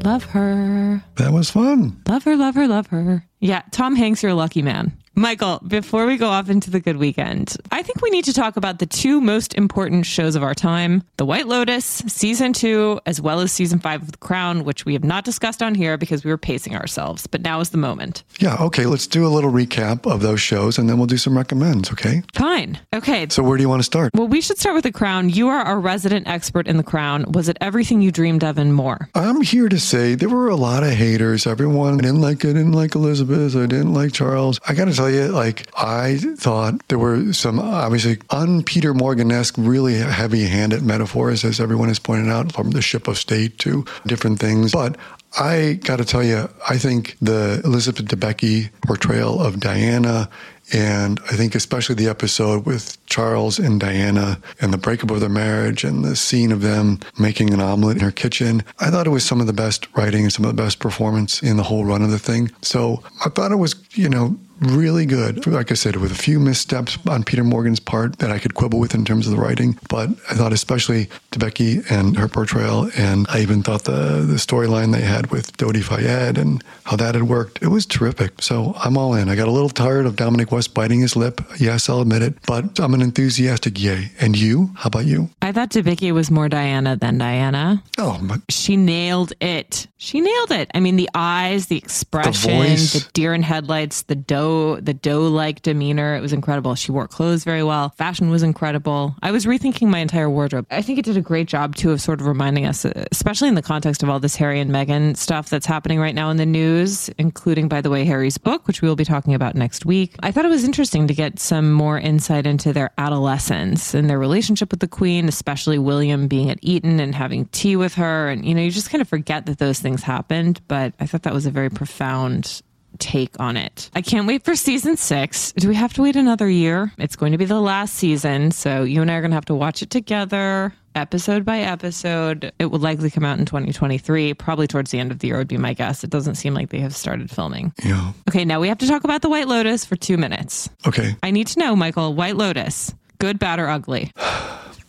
Love 0.08 0.24
her. 0.24 1.04
That 1.18 1.34
was 1.34 1.52
fun. 1.52 2.02
Love 2.08 2.24
her, 2.24 2.38
love 2.38 2.56
her, 2.56 2.66
love 2.66 2.88
her. 2.88 3.26
Yeah, 3.42 3.64
Tom 3.72 3.94
Hanks, 3.94 4.24
you're 4.24 4.32
a 4.32 4.36
lucky 4.36 4.62
man. 4.62 4.98
Michael, 5.18 5.60
before 5.68 6.06
we 6.06 6.16
go 6.16 6.28
off 6.28 6.48
into 6.48 6.70
the 6.70 6.80
good 6.80 6.98
weekend, 6.98 7.58
I 7.72 7.82
think 7.82 8.04
we 8.04 8.12
need 8.12 8.26
to 8.26 8.34
talk 8.34 8.56
about 8.56 8.78
the 8.78 8.86
two 8.86 9.20
most 9.20 9.56
important 9.56 10.06
shows 10.06 10.36
of 10.36 10.44
our 10.44 10.54
time 10.54 11.02
The 11.18 11.26
White 11.26 11.48
Lotus, 11.48 11.86
season 12.06 12.54
two, 12.54 13.00
as 13.08 13.20
well 13.20 13.40
as 13.40 13.52
season 13.52 13.80
five 13.80 14.04
of 14.04 14.12
The 14.12 14.20
Crown, 14.20 14.64
which 14.64 14.86
we 14.86 14.94
have 14.94 15.04
not 15.04 15.26
discussed 15.26 15.64
on 15.64 15.74
here 15.74 15.98
because 15.98 16.24
we 16.24 16.30
were 16.30 16.38
pacing 16.38 16.76
ourselves. 16.76 17.26
But 17.26 17.42
now 17.42 17.60
is 17.62 17.72
the 17.72 17.80
moment. 17.80 18.24
Yeah. 18.38 18.58
Okay. 18.60 18.86
Let's 18.86 19.08
do 19.08 19.26
a 19.26 19.30
little 19.30 19.52
recap 19.52 20.06
of 20.06 20.22
those 20.22 20.40
shows 20.40 20.78
and 20.78 20.88
then 20.88 21.00
we'll 21.00 21.08
do 21.08 21.18
some 21.18 21.36
recommends. 21.36 21.92
Okay. 21.92 22.22
Fine. 22.36 22.80
Okay. 22.94 23.26
So, 23.32 23.42
where 23.42 23.58
do 23.58 23.64
you 23.64 23.70
want 23.70 23.80
to 23.80 23.86
start? 23.86 24.12
Well, 24.14 24.28
we 24.28 24.40
should 24.40 24.60
start 24.60 24.76
with 24.76 24.84
The 24.84 24.92
Crown. 24.92 25.30
You 25.30 25.48
are 25.48 25.64
our 25.64 25.80
resident 25.80 26.28
expert 26.28 26.68
in 26.68 26.78
The 26.78 26.84
Crown. 26.84 27.32
Was 27.32 27.50
it 27.50 27.58
everything 27.60 28.04
you 28.04 28.12
dreamed 28.12 28.44
of 28.44 28.60
and 28.60 28.72
more? 28.72 29.10
I'm 29.16 29.42
here 29.42 29.68
to 29.68 29.80
say 29.80 30.14
there 30.14 30.30
were 30.30 30.50
a 30.50 30.56
lot 30.56 30.84
of 30.84 30.92
haters. 30.92 31.48
Everyone 31.48 31.96
I 31.96 32.02
didn't 32.02 32.22
like 32.22 32.46
I 32.46 32.50
didn't 32.50 32.74
like 32.74 32.94
Elizabeth. 32.94 33.56
I 33.56 33.66
didn't 33.66 33.96
like 33.96 34.14
Charles. 34.14 34.60
I 34.68 34.76
got 34.76 34.86
to 34.86 34.94
tell 34.94 35.07
you, 35.10 35.28
like 35.28 35.68
I 35.78 36.18
thought 36.38 36.88
there 36.88 37.00
were 37.00 37.34
some 37.34 37.60
obviously 37.60 38.18
un 38.30 38.64
Peter 38.64 38.94
Morgan 38.94 39.32
esque, 39.32 39.56
really 39.58 39.96
heavy 39.96 40.46
handed 40.46 40.84
metaphors, 40.84 41.44
as 41.44 41.60
everyone 41.60 41.88
has 41.88 42.00
pointed 42.00 42.30
out, 42.30 42.52
from 42.52 42.72
the 42.72 42.82
ship 42.82 43.08
of 43.08 43.18
state 43.18 43.58
to 43.60 43.86
different 44.06 44.40
things. 44.40 44.72
But 44.72 44.98
I 45.38 45.80
got 45.84 45.98
to 45.98 46.06
tell 46.06 46.24
you, 46.24 46.50
I 46.68 46.78
think 46.78 47.18
the 47.22 47.62
Elizabeth 47.64 48.06
Debicki 48.06 48.70
portrayal 48.86 49.42
of 49.42 49.60
Diana 49.60 50.30
and 50.74 51.20
I 51.32 51.36
think 51.36 51.56
especially 51.56 51.96
the 51.96 52.10
episode 52.10 52.66
with 52.66 52.98
Charles 53.06 53.58
and 53.58 53.80
Diana 53.80 54.40
and 54.60 54.74
the 54.74 54.78
breakup 54.78 55.12
of 55.12 55.22
their 55.22 55.30
marriage 55.30 55.84
and 55.84 56.04
the 56.04 56.16
scene 56.16 56.52
of 56.52 56.62
them 56.62 57.00
making 57.18 57.54
an 57.54 57.62
omelet 57.62 57.98
in 57.98 58.04
her 58.04 58.12
kitchen. 58.12 58.64
I 58.80 58.90
thought 58.90 59.08
it 59.08 59.12
was 59.12 59.24
some 59.24 59.40
of 59.40 59.48
the 59.48 59.54
best 59.54 59.88
writing 59.96 60.24
and 60.24 60.34
some 60.34 60.44
of 60.44 60.56
the 60.56 60.62
best 60.62 60.80
performance 60.80 61.42
in 61.42 61.56
the 61.56 61.64
whole 61.64 61.86
run 61.86 62.02
of 62.02 62.12
the 62.12 62.20
thing. 62.20 62.52
So 62.62 63.02
I 63.24 63.30
thought 63.30 63.52
it 63.52 63.58
was, 63.58 63.76
you 63.94 64.10
know, 64.10 64.38
really 64.60 65.06
good. 65.06 65.46
Like 65.48 65.72
I 65.72 65.76
said, 65.76 65.96
with 65.98 66.12
a 66.12 66.16
few 66.16 66.40
missteps 66.40 66.98
on 67.08 67.24
Peter 67.24 67.44
Morgan's 67.44 67.80
part 67.80 68.20
that 68.20 68.32
I 68.32 68.40
could 68.40 68.54
quibble 68.56 68.80
with 68.80 68.94
in 68.96 69.06
terms 69.06 69.28
of 69.28 69.32
the 69.36 69.40
writing, 69.40 69.78
but 69.90 70.10
I 70.30 70.34
thought 70.36 70.54
especially 70.54 71.08
Debicki 71.32 71.90
and 71.92 72.18
her 72.18 72.28
portrayal, 72.28 72.90
and 72.98 73.26
I 73.30 73.42
even 73.42 73.64
thought 73.64 73.84
the 73.84 74.26
the 74.28 74.36
storyline 74.36 74.94
they 74.94 75.02
had 75.02 75.32
with 75.32 75.56
Dodi 75.58 75.84
Fayed 75.84 76.38
and 76.38 76.64
how 76.86 76.96
that 76.98 77.16
had 77.16 77.24
worked, 77.24 77.62
it 77.62 77.68
was 77.68 77.86
terrific. 77.86 78.42
So 78.42 78.74
I'm 78.78 78.98
all 78.98 79.14
in. 79.14 79.30
I 79.30 79.36
got 79.36 79.48
a 79.48 79.52
little 79.52 79.70
tired 79.70 80.06
of 80.06 80.16
Dominic 80.16 80.52
West 80.52 80.74
biting 80.74 81.02
his 81.02 81.16
lip. 81.16 81.42
Yes, 81.60 81.90
I'll 81.90 82.02
admit 82.02 82.22
it, 82.22 82.36
but 82.46 82.80
I'm 82.80 82.94
an 82.94 83.02
enthusiastic 83.02 83.82
yay. 83.82 84.12
And 84.20 84.38
you? 84.38 84.72
How 84.76 84.88
about 84.88 85.06
you? 85.06 85.30
I 85.42 85.52
thought 85.52 85.70
Debicki 85.70 86.12
was 86.14 86.32
more 86.32 86.50
Diana 86.50 86.96
than 86.96 87.18
Diana. 87.18 87.84
Oh, 87.98 88.18
my, 88.20 88.38
She 88.50 88.78
nailed 88.78 89.34
it. 89.40 89.88
She 89.98 90.22
nailed 90.22 90.52
it. 90.52 90.70
I 90.74 90.80
mean, 90.80 90.96
the 90.96 91.10
eyes, 91.14 91.68
the 91.68 91.78
expression, 91.78 92.52
voice. 92.52 92.94
the 92.94 93.10
deer 93.14 93.34
in 93.34 93.44
headlights, 93.44 94.04
the 94.04 94.16
doe, 94.48 94.80
the 94.82 94.94
doe-like 94.94 95.62
demeanor. 95.62 96.16
It 96.16 96.22
was 96.22 96.34
incredible. 96.34 96.76
She 96.76 96.92
wore 96.92 97.08
clothes 97.08 97.44
very 97.44 97.64
well. 97.64 97.90
Fashion 97.98 98.30
was 98.30 98.44
incredible. 98.44 99.16
I 99.22 99.32
was 99.32 99.46
rethinking 99.46 99.88
my 99.88 100.00
entire 100.00 100.30
wardrobe. 100.30 100.66
I 100.72 100.82
think 100.82 101.00
it 101.00 101.06
did 101.06 101.18
a 101.18 101.22
great 101.22 101.48
job 101.48 101.76
too 101.76 101.92
of 101.92 102.02
sort 102.02 102.22
of 102.22 102.28
reminding 102.28 102.66
us, 102.66 102.86
especially 103.12 103.50
in 103.50 103.56
the 103.56 103.62
context 103.62 104.04
of 104.04 104.10
all 104.10 104.20
this 104.20 104.36
Harry 104.36 104.60
and 104.60 104.72
Meghan 104.72 105.16
stuff 105.18 105.50
that's 105.50 105.66
happening 105.66 106.00
right 106.00 106.16
now 106.16 106.30
in 106.30 106.38
the 106.38 106.46
news, 106.46 107.10
including, 107.18 107.68
by 107.68 107.82
the 107.82 107.90
way, 107.90 108.06
Harry's 108.06 108.38
book, 108.38 108.68
which 108.68 108.82
we 108.82 108.88
will 108.88 108.96
be 108.96 109.06
talking 109.06 109.34
about 109.34 109.56
next 109.56 109.86
week. 109.86 110.16
I 110.22 110.32
thought 110.32 110.46
it 110.46 110.50
was 110.50 110.64
interesting 110.64 111.08
to 111.08 111.14
get 111.14 111.40
some 111.40 111.72
more 111.72 112.00
insight 112.00 112.46
into 112.46 112.74
their 112.74 112.92
adolescence 112.98 113.94
and 113.94 114.10
their 114.10 114.20
relationship 114.20 114.72
with 114.72 114.80
the 114.80 114.88
Queen, 114.88 115.28
especially 115.28 115.78
William 115.78 116.28
being 116.28 116.50
at 116.50 116.60
Eton 116.62 117.00
and 117.00 117.14
having 117.14 117.46
tea 117.48 117.76
with 117.76 117.96
her. 117.96 118.30
And, 118.30 118.46
you 118.46 118.54
know, 118.54 118.62
you 118.62 118.72
just 118.72 118.90
kind 118.90 119.02
of 119.02 119.10
forget 119.10 119.46
that 119.46 119.60
those 119.60 119.80
things 119.80 120.04
happened. 120.04 120.62
But 120.68 120.94
I 121.00 121.06
thought 121.06 121.24
that 121.24 121.34
was 121.34 121.46
a 121.46 121.52
very 121.52 121.70
profound 121.70 122.62
take 123.00 123.40
on 123.40 123.58
it. 123.58 123.90
I 123.94 124.02
can't 124.02 124.28
wait 124.28 124.44
for 124.44 124.56
season 124.56 124.98
six. 124.98 125.52
Do 125.54 125.68
we 125.68 125.76
have 125.76 125.94
to 125.94 126.02
wait 126.02 126.16
another 126.16 126.50
year? 126.50 126.92
It's 126.98 127.16
going 127.16 127.32
to 127.32 127.38
be 127.38 127.46
the 127.46 127.62
last 127.62 127.96
season. 127.96 128.52
So 128.52 128.84
you 128.84 129.02
and 129.02 129.12
I 129.12 129.16
are 129.16 129.22
going 129.22 129.32
to 129.32 129.36
have 129.36 129.46
to 129.46 129.56
watch 129.56 129.82
it 129.82 129.90
together. 129.90 130.74
Episode 130.96 131.46
by 131.46 131.60
episode. 131.60 132.52
It 132.58 132.66
will 132.66 132.80
likely 132.80 133.12
come 133.12 133.24
out 133.24 133.38
in 133.38 133.46
2023, 133.46 134.34
probably 134.34 134.66
towards 134.66 134.90
the 134.90 134.98
end 134.98 135.12
of 135.12 135.20
the 135.20 135.28
year, 135.28 135.38
would 135.38 135.48
be 135.48 135.58
my 135.58 135.74
guess. 135.74 136.04
It 136.04 136.10
doesn't 136.10 136.36
seem 136.36 136.56
like 136.56 136.70
they 136.70 136.80
have 136.80 136.96
started 136.96 137.30
filming. 137.30 137.72
yeah. 137.84 138.14
Okay, 138.28 138.44
now 138.46 138.60
we 138.60 138.68
have 138.68 138.80
to 138.80 138.88
talk 138.88 139.04
about 139.04 139.22
the 139.22 139.30
White 139.30 139.48
Lotus 139.48 139.86
for 139.86 139.96
two 139.96 140.18
minutes. 140.18 140.70
Okay. 140.88 141.16
I 141.22 141.30
need 141.30 141.46
to 141.48 141.60
know, 141.60 141.76
Michael, 141.76 142.16
White 142.16 142.36
Lotus, 142.36 142.96
good, 143.20 143.38
bad, 143.38 143.60
or 143.60 143.68
ugly? 143.70 144.12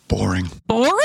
Boring. 0.09 0.49
Boring? 0.67 0.99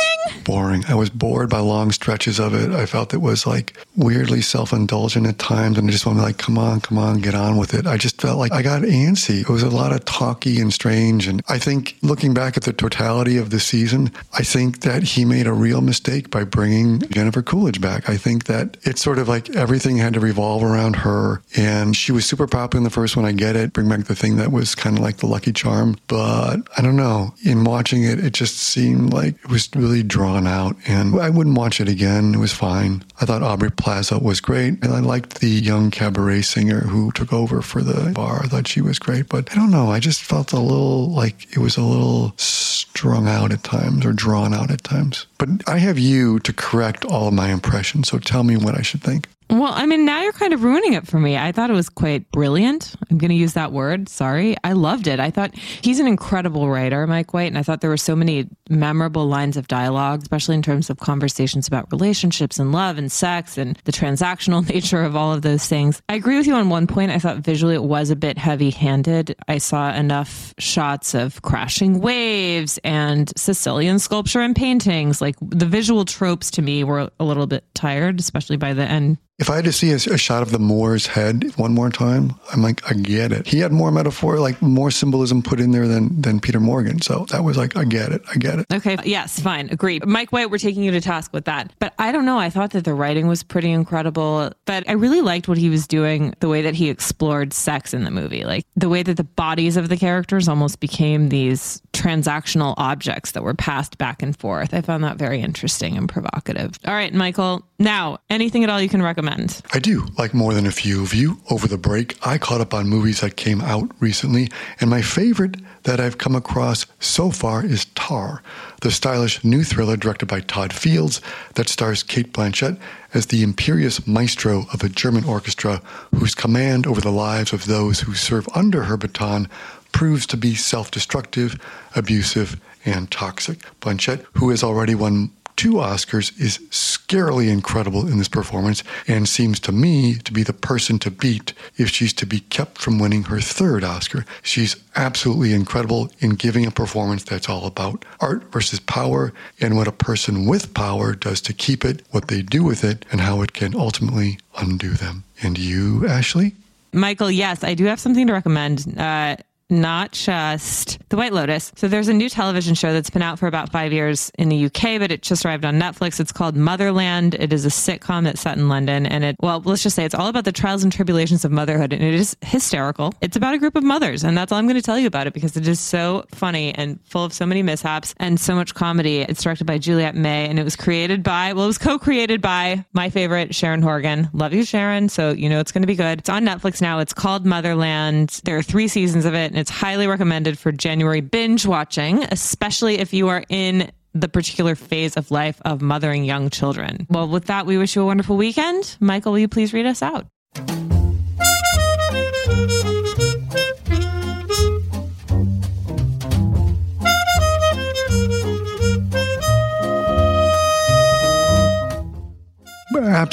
boring. 0.44 0.84
I 0.88 0.96
was 0.96 1.10
bored 1.10 1.50
by 1.50 1.60
long 1.60 1.92
stretches 1.92 2.39
of 2.39 2.54
it. 2.54 2.72
I 2.72 2.86
felt 2.86 3.13
it 3.13 3.22
was 3.22 3.46
like 3.46 3.78
weirdly 3.96 4.42
self-indulgent 4.42 5.26
at 5.26 5.39
times, 5.39 5.78
and 5.78 5.88
I 5.88 5.92
just 5.92 6.06
wanted 6.06 6.20
to 6.20 6.26
like, 6.26 6.38
come 6.38 6.58
on, 6.58 6.82
come 6.82 6.98
on, 6.98 7.20
get 7.20 7.36
on 7.36 7.58
with 7.58 7.74
it. 7.74 7.88
I 7.88 7.98
just 7.98 8.22
felt 8.22 8.39
like 8.39 8.52
I 8.52 8.62
got 8.62 8.82
antsy. 8.84 9.42
It 9.42 9.50
was 9.50 9.63
a 9.63 9.70
lot 9.70 9.92
of 9.92 10.06
talky 10.06 10.60
and 10.60 10.74
strange, 10.74 11.28
and 11.28 11.42
I 11.50 11.58
think 11.58 11.98
looking 12.02 12.34
back 12.34 12.58
at 12.58 12.63
the 12.63 12.74
totality 12.74 13.38
of 13.38 13.50
the 13.50 13.60
season, 13.60 14.12
I 14.34 14.44
think 14.44 14.82
that 14.82 15.04
he 15.04 15.26
made 15.26 15.48
a 15.48 15.54
real 15.54 15.82
mistake 15.82 16.30
by 16.30 16.44
bringing 16.44 17.00
Jennifer 17.10 17.42
Coolidge 17.42 17.82
back. 17.82 18.10
I 18.10 18.18
think 18.18 18.46
that 18.46 18.78
it's 18.84 19.02
sort 19.02 19.20
of 19.20 19.28
like 19.28 19.50
everything 19.56 19.98
had 19.98 20.13
to 20.13 20.20
revolve 20.20 20.63
around 20.63 20.98
her, 20.98 21.42
and 21.56 21.96
she 21.96 22.12
was 22.12 22.26
super 22.26 22.48
popular 22.48 22.80
in 22.80 22.84
the 22.84 22.89
first 22.89 23.16
one. 23.16 23.26
I 23.26 23.32
get 23.32 23.56
it. 23.56 23.74
Bring 23.74 23.89
back 23.89 24.06
the 24.06 24.16
thing 24.16 24.38
that 24.38 24.52
was 24.52 24.76
kind 24.76 24.98
of 24.98 25.04
like 25.04 25.18
the 25.18 25.28
Lucky 25.28 25.54
Charm, 25.54 25.98
but 26.08 26.58
I 26.78 26.82
don't 26.82 26.96
know. 26.96 27.34
In 27.46 27.63
watching 27.63 28.04
it, 28.04 28.20
it 28.24 28.34
just 28.34 28.58
seemed 28.58 28.93
like 28.94 29.36
it 29.44 29.50
was 29.50 29.70
really 29.76 30.04
drawn 30.04 30.48
out, 30.48 30.76
and 30.88 31.20
I 31.20 31.30
wouldn't 31.30 31.58
watch 31.58 31.80
it 31.80 31.90
again. 31.90 32.34
It 32.34 32.40
was 32.40 32.54
fine. 32.54 33.04
I 33.20 33.26
thought 33.26 33.44
Aubrey 33.44 33.72
Plaza 33.72 34.20
was 34.20 34.42
great, 34.42 34.84
and 34.84 34.94
I 34.94 35.00
liked 35.00 35.40
the 35.40 35.50
young 35.50 35.92
cabaret 35.92 36.42
singer 36.44 36.82
who 36.82 37.12
took 37.12 37.32
over 37.34 37.62
for 37.62 37.82
the 37.82 38.12
bar. 38.12 38.42
I 38.44 38.48
thought 38.48 38.68
she 38.68 38.82
was 38.82 39.00
great, 39.00 39.30
but 39.30 39.52
I 39.52 39.56
don't 39.56 39.72
know. 39.72 39.92
I 39.92 40.00
just 40.00 40.22
felt 40.22 40.54
a 40.54 40.60
little 40.60 41.10
like 41.10 41.52
it 41.52 41.60
was 41.60 41.78
a 41.78 41.84
little 41.84 42.34
strung 42.38 43.28
out 43.28 43.52
at 43.52 43.64
times 43.64 44.06
or 44.06 44.14
drawn 44.14 44.54
out 44.54 44.72
at 44.72 44.84
times. 44.84 45.26
But 45.38 45.50
I 45.68 45.78
have 45.80 46.00
you 46.00 46.40
to 46.40 46.54
correct 46.54 47.06
all 47.06 47.28
of 47.28 47.34
my 47.34 47.50
impressions, 47.52 48.10
so 48.10 48.20
tell 48.20 48.44
me 48.44 48.58
what 48.58 48.78
I 48.78 48.82
should 48.82 49.02
think. 49.02 49.28
Well, 49.54 49.72
I 49.72 49.86
mean, 49.86 50.04
now 50.04 50.24
you're 50.24 50.34
kind 50.34 50.52
of 50.52 50.63
ruining 50.63 50.94
it 50.94 51.06
for 51.06 51.20
me. 51.20 51.38
I 51.38 51.52
thought 51.52 51.70
it 51.70 51.74
was 51.74 51.88
quite 51.88 52.32
brilliant. 52.32 52.96
I'm 53.12 53.20
going 53.20 53.30
to 53.30 53.36
use 53.36 53.54
that 53.54 53.72
word. 53.72 54.10
Sorry. 54.10 54.58
I 54.63 54.74
loved 54.74 55.06
it. 55.06 55.20
I 55.20 55.30
thought 55.30 55.56
he's 55.56 56.00
an 56.00 56.08
incredible 56.08 56.70
writer, 56.70 57.06
Mike 57.06 57.36
White. 57.36 57.50
And 57.50 57.58
I 57.60 57.62
thought 57.62 57.82
there 57.82 57.92
were 57.92 57.96
so 57.96 58.16
many 58.16 58.48
memorable 58.68 59.28
lines 59.28 59.56
of 59.56 59.68
dialogue, 59.68 60.24
especially 60.24 60.56
in 60.56 60.63
terms 60.63 60.89
of 60.89 60.98
conversations 60.98 61.68
about 61.68 61.92
relationships 61.92 62.58
and 62.58 62.72
love 62.72 62.98
and 62.98 63.12
sex 63.12 63.60
and 63.60 63.78
the 63.84 63.92
transactional 63.92 64.68
nature 64.74 65.04
of 65.04 65.16
all 65.16 65.32
of 65.32 65.44
those 65.44 65.68
things. 65.68 66.02
I 66.10 66.16
agree 66.16 66.38
with 66.38 66.48
you 66.48 66.56
on 66.56 66.70
one 66.70 66.88
point. 66.88 67.12
I 67.12 67.20
thought 67.20 67.38
visually 67.38 67.76
it 67.76 67.84
was 67.84 68.10
a 68.10 68.16
bit 68.16 68.39
heavy 68.39 68.72
handed. 68.72 69.36
I 69.48 69.60
saw 69.60 69.94
enough 69.94 70.56
shots 70.58 71.13
of 71.13 71.44
crashing 71.44 72.00
waves 72.00 72.80
and 72.84 73.32
Sicilian 73.38 74.00
sculpture 74.00 74.42
and 74.42 74.56
paintings. 74.56 75.22
Like 75.22 75.36
the 75.42 75.68
visual 75.68 76.06
tropes 76.06 76.50
to 76.52 76.63
me 76.63 76.84
were 76.84 77.12
a 77.20 77.24
little 77.24 77.46
bit 77.46 77.66
tired, 77.76 78.20
especially 78.20 78.58
by 78.58 78.74
the 78.74 78.82
end 78.84 79.20
If 79.44 79.50
I 79.50 79.58
had 79.58 79.66
to 79.66 79.74
see 79.74 79.92
a, 79.92 79.96
a 79.96 80.18
shot 80.18 80.42
of 80.42 80.52
the 80.52 80.58
Moor's 80.58 81.06
head 81.06 81.52
one 81.58 81.74
more 81.74 81.90
time, 81.90 82.40
I'm 82.54 82.62
like, 82.62 82.90
I 82.90 82.94
get 82.94 83.34
it. 83.34 83.46
He 83.46 83.60
had 83.60 83.74
more 83.74 83.92
metaphor, 83.92 84.40
like 84.40 84.62
more 84.62 84.90
symbolism 84.90 85.42
put 85.44 85.60
in 85.60 85.72
there 85.72 85.86
than 85.86 86.22
than 86.22 86.40
Peter 86.40 86.62
Morgan. 86.62 87.02
So 87.02 87.26
that 87.30 87.44
was 87.44 87.58
like, 87.58 87.76
I 87.76 87.84
get 87.84 88.14
it. 88.14 88.22
I 88.34 88.38
get 88.38 88.60
it. 88.60 88.68
Okay. 88.72 88.96
Yes. 89.04 89.42
Fine. 89.42 89.68
Agree. 89.70 90.00
Mike 90.06 90.32
White, 90.32 90.50
we're 90.50 90.60
taking 90.60 90.82
you 90.82 90.92
to 90.92 91.02
task 91.02 91.34
with 91.34 91.44
that. 91.44 91.74
But 91.80 91.94
I 92.00 92.14
don't 92.14 92.24
know. 92.24 92.40
I 92.40 92.50
thought 92.50 92.72
that 92.72 92.86
the 92.86 92.94
writing 92.94 93.28
was 93.28 93.44
pretty 93.44 93.70
incredible. 93.70 94.54
But 94.64 94.88
I 94.88 94.94
really 94.94 95.20
liked 95.20 95.50
what 95.50 95.58
he 95.58 95.70
was 95.70 95.88
doing, 95.88 96.34
the 96.40 96.48
way 96.48 96.62
that 96.62 96.74
he 96.74 96.88
explored 96.88 97.52
sex 97.52 97.94
in 97.94 98.06
the 98.06 98.12
movie, 98.12 98.46
like 98.46 98.66
the 98.78 98.88
way 98.88 99.04
that 99.04 99.18
the 99.18 99.26
bodies 99.26 99.76
of 99.76 99.90
the 99.90 99.98
characters 99.98 100.48
almost 100.48 100.80
became 100.80 101.28
these 101.28 101.82
transactional 101.92 102.76
objects 102.78 103.32
that 103.32 103.44
were 103.44 103.54
passed 103.54 103.98
back 103.98 104.24
and 104.24 104.38
forth. 104.38 104.74
I 104.74 104.80
found 104.80 105.04
that 105.04 105.18
very 105.18 105.42
interesting 105.42 105.98
and 105.98 106.08
provocative. 106.08 106.80
All 106.86 106.94
right, 106.94 107.14
Michael. 107.14 107.68
Now, 107.78 108.20
anything 108.30 108.64
at 108.64 108.70
all 108.70 108.80
you 108.80 108.88
can 108.88 109.02
recommend? 109.02 109.23
I 109.72 109.80
do. 109.80 110.06
Like 110.18 110.34
more 110.34 110.54
than 110.54 110.66
a 110.68 110.72
few 110.72 111.02
of 111.02 111.14
you, 111.14 111.40
over 111.50 111.68
the 111.68 111.78
break, 111.78 112.18
I 112.26 112.38
caught 112.38 112.62
up 112.62 112.74
on 112.74 112.88
movies 112.88 113.22
that 113.22 113.38
came 113.38 113.62
out 113.62 113.90
recently, 114.00 114.50
and 114.80 114.90
my 114.90 115.02
favorite 115.02 115.58
that 115.84 116.00
I've 116.00 116.18
come 116.18 116.36
across 116.36 116.86
so 117.00 117.32
far 117.32 117.66
is 117.66 117.86
Tar, 117.96 118.42
the 118.82 118.92
stylish 118.92 119.44
new 119.44 119.64
thriller 119.64 119.98
directed 119.98 120.28
by 120.28 120.42
Todd 120.42 120.74
Fields 120.74 121.22
that 121.56 121.70
stars 121.70 122.04
Cate 122.04 122.34
Blanchett 122.34 122.78
as 123.14 123.28
the 123.28 123.44
imperious 123.44 124.06
maestro 124.08 124.66
of 124.74 124.84
a 124.84 124.90
German 124.90 125.24
orchestra 125.26 125.82
whose 126.16 126.36
command 126.36 126.88
over 126.88 127.02
the 127.02 127.12
lives 127.12 127.54
of 127.54 127.66
those 127.66 128.02
who 128.02 128.14
serve 128.14 128.48
under 128.56 128.84
her 128.84 128.98
baton 128.98 129.48
proves 129.92 130.26
to 130.28 130.38
be 130.38 130.56
self 130.56 130.92
destructive, 130.92 131.60
abusive, 131.96 132.60
and 132.86 133.10
toxic. 133.12 133.60
Blanchett, 133.80 134.26
who 134.34 134.50
has 134.50 134.64
already 134.64 134.96
won 134.96 135.32
two 135.56 135.74
Oscars, 135.74 136.39
is 136.39 136.58
scarily 136.70 137.50
incredible 137.50 138.08
in 138.08 138.18
this 138.18 138.28
performance 138.28 138.84
and 139.08 139.28
seems 139.28 139.60
to 139.62 139.72
me 139.72 140.16
to 140.16 140.32
be 140.32 140.44
the 140.44 140.54
person 140.54 141.00
to 141.00 141.12
beat 141.12 141.54
if 141.78 141.89
she's 141.89 142.13
to 142.13 142.26
be 142.26 142.39
kept 142.39 142.78
from 142.78 143.00
winning 143.00 143.24
her 143.24 143.39
third 143.39 143.84
Oscar. 143.84 144.26
She's 144.42 144.76
absolutely 144.96 145.54
incredible 145.54 146.12
in 146.20 146.32
giving 146.32 146.66
a 146.66 146.72
performance 146.72 147.24
that's 147.24 147.50
all 147.50 147.66
about 147.66 148.06
art 148.20 148.52
versus 148.52 148.80
power 148.80 149.34
and 149.60 149.76
what 149.76 149.88
a 149.88 149.92
person 149.92 150.46
with 150.46 150.74
power 150.74 151.13
does 151.13 151.42
to 151.42 151.54
keep 151.54 151.86
it, 151.86 152.02
what 152.12 152.28
they 152.28 152.42
do 152.42 152.63
with 152.63 152.84
it, 152.84 153.06
and 153.12 153.22
how 153.22 153.42
it 153.42 153.54
can 153.54 153.76
ultimately 153.76 154.39
undo 154.58 154.92
them. 154.92 155.24
And 155.42 155.58
you, 155.58 156.08
Ashley? 156.08 156.56
Michael, 156.94 157.32
yes, 157.32 157.63
I 157.63 157.74
do 157.74 157.86
have 157.86 158.00
something 158.00 158.28
to 158.28 158.34
recommend. 158.34 158.98
Uh, 158.98 159.38
not 159.74 160.12
just 160.12 161.00
The 161.10 161.18
White 161.18 161.34
Lotus. 161.34 161.72
So 161.76 161.88
there's 161.88 162.08
a 162.08 162.14
new 162.14 162.30
television 162.30 162.76
show 162.76 162.94
that's 162.94 163.10
been 163.10 163.22
out 163.22 163.40
for 163.40 163.48
about 163.48 163.72
five 163.72 163.92
years 163.92 164.32
in 164.38 164.50
the 164.50 164.66
UK, 164.66 165.00
but 165.00 165.12
it 165.12 165.22
just 165.22 165.46
arrived 165.46 165.66
on 165.66 165.80
Netflix. 165.80 166.20
It's 166.20 166.32
called 166.32 166.56
Motherland. 166.56 167.36
It 167.36 167.52
is 167.52 167.66
a 167.66 167.70
sitcom 167.70 168.24
that's 168.24 168.42
set 168.42 168.58
in 168.58 168.70
London. 168.70 169.06
And 169.06 169.24
it, 169.24 169.36
well, 169.40 169.62
let's 169.66 169.84
just 169.84 169.96
say 169.96 170.06
it's 170.06 170.16
all 170.16 170.28
about 170.28 170.46
the 170.46 170.52
trials 170.52 170.84
and 170.84 170.94
tribulations 170.94 171.44
of 171.44 171.52
motherhood. 171.52 171.92
And 171.92 172.04
it 172.04 172.14
is 172.14 172.38
hysterical. 172.42 173.14
It's 173.22 173.36
about 173.36 173.54
a 173.54 173.58
group 173.58 173.76
of 173.76 173.84
mothers. 173.84 174.24
And 174.24 174.38
that's 174.38 174.52
all 174.52 174.60
I'm 174.60 174.66
going 174.66 174.76
to 174.76 174.82
tell 174.82 175.00
you 175.00 175.08
about 175.08 175.28
it 175.28 175.34
because 175.34 175.58
it 175.58 175.68
is 175.68 175.80
so 175.80 176.26
funny 176.32 176.74
and 176.76 177.00
full 177.06 177.26
of 177.26 177.34
so 177.34 177.46
many 177.46 177.64
mishaps 177.64 178.14
and 178.18 178.40
so 178.40 178.56
much 178.56 178.76
comedy. 178.76 179.22
It's 179.22 179.42
directed 179.42 179.66
by 179.66 179.78
Juliet 179.80 180.16
May 180.16 180.48
and 180.48 180.60
it 180.60 180.64
was 180.64 180.76
created 180.76 181.24
by, 181.24 181.54
well, 181.54 181.66
it 181.66 181.68
was 181.68 181.78
co 181.78 181.98
created 181.98 182.42
by 182.42 182.86
my 182.94 183.10
favorite, 183.10 183.56
Sharon 183.56 183.82
Horgan. 183.82 184.30
Love 184.34 184.54
you, 184.54 184.64
Sharon. 184.64 185.10
So 185.10 185.32
you 185.32 185.50
know 185.50 185.60
it's 185.60 185.72
going 185.72 185.82
to 185.82 185.88
be 185.88 185.96
good. 185.96 186.20
It's 186.20 186.30
on 186.30 186.46
Netflix 186.46 186.82
now. 186.82 187.00
It's 187.00 187.14
called 187.14 187.46
Motherland. 187.46 188.42
There 188.44 188.58
are 188.58 188.64
three 188.64 188.88
seasons 188.88 189.26
of 189.26 189.34
it 189.34 189.52
and 189.52 189.58
it's 189.63 189.71
highly 189.71 190.08
recommended 190.08 190.60
for 190.60 190.73
January 190.73 191.21
binge 191.21 191.65
watching, 191.65 192.21
especially 192.26 192.99
if 192.99 193.13
you 193.13 193.30
are 193.30 193.45
in 193.47 193.89
the 194.13 194.28
particular 194.28 194.76
phase 194.76 195.15
of 195.15 195.32
life 195.32 195.62
of 195.63 195.82
mothering 195.82 196.26
young 196.26 196.49
children. 196.49 197.08
Well, 197.10 197.30
with 197.30 197.45
that, 197.45 197.65
we 197.65 197.78
wish 197.78 197.95
you 197.95 198.02
a 198.02 198.06
wonderful 198.06 198.36
weekend. 198.36 198.97
Michael, 198.99 199.32
will 199.32 199.39
you 199.39 199.47
please 199.47 199.71
read 199.71 199.86
us 199.86 200.02
out? 200.02 200.28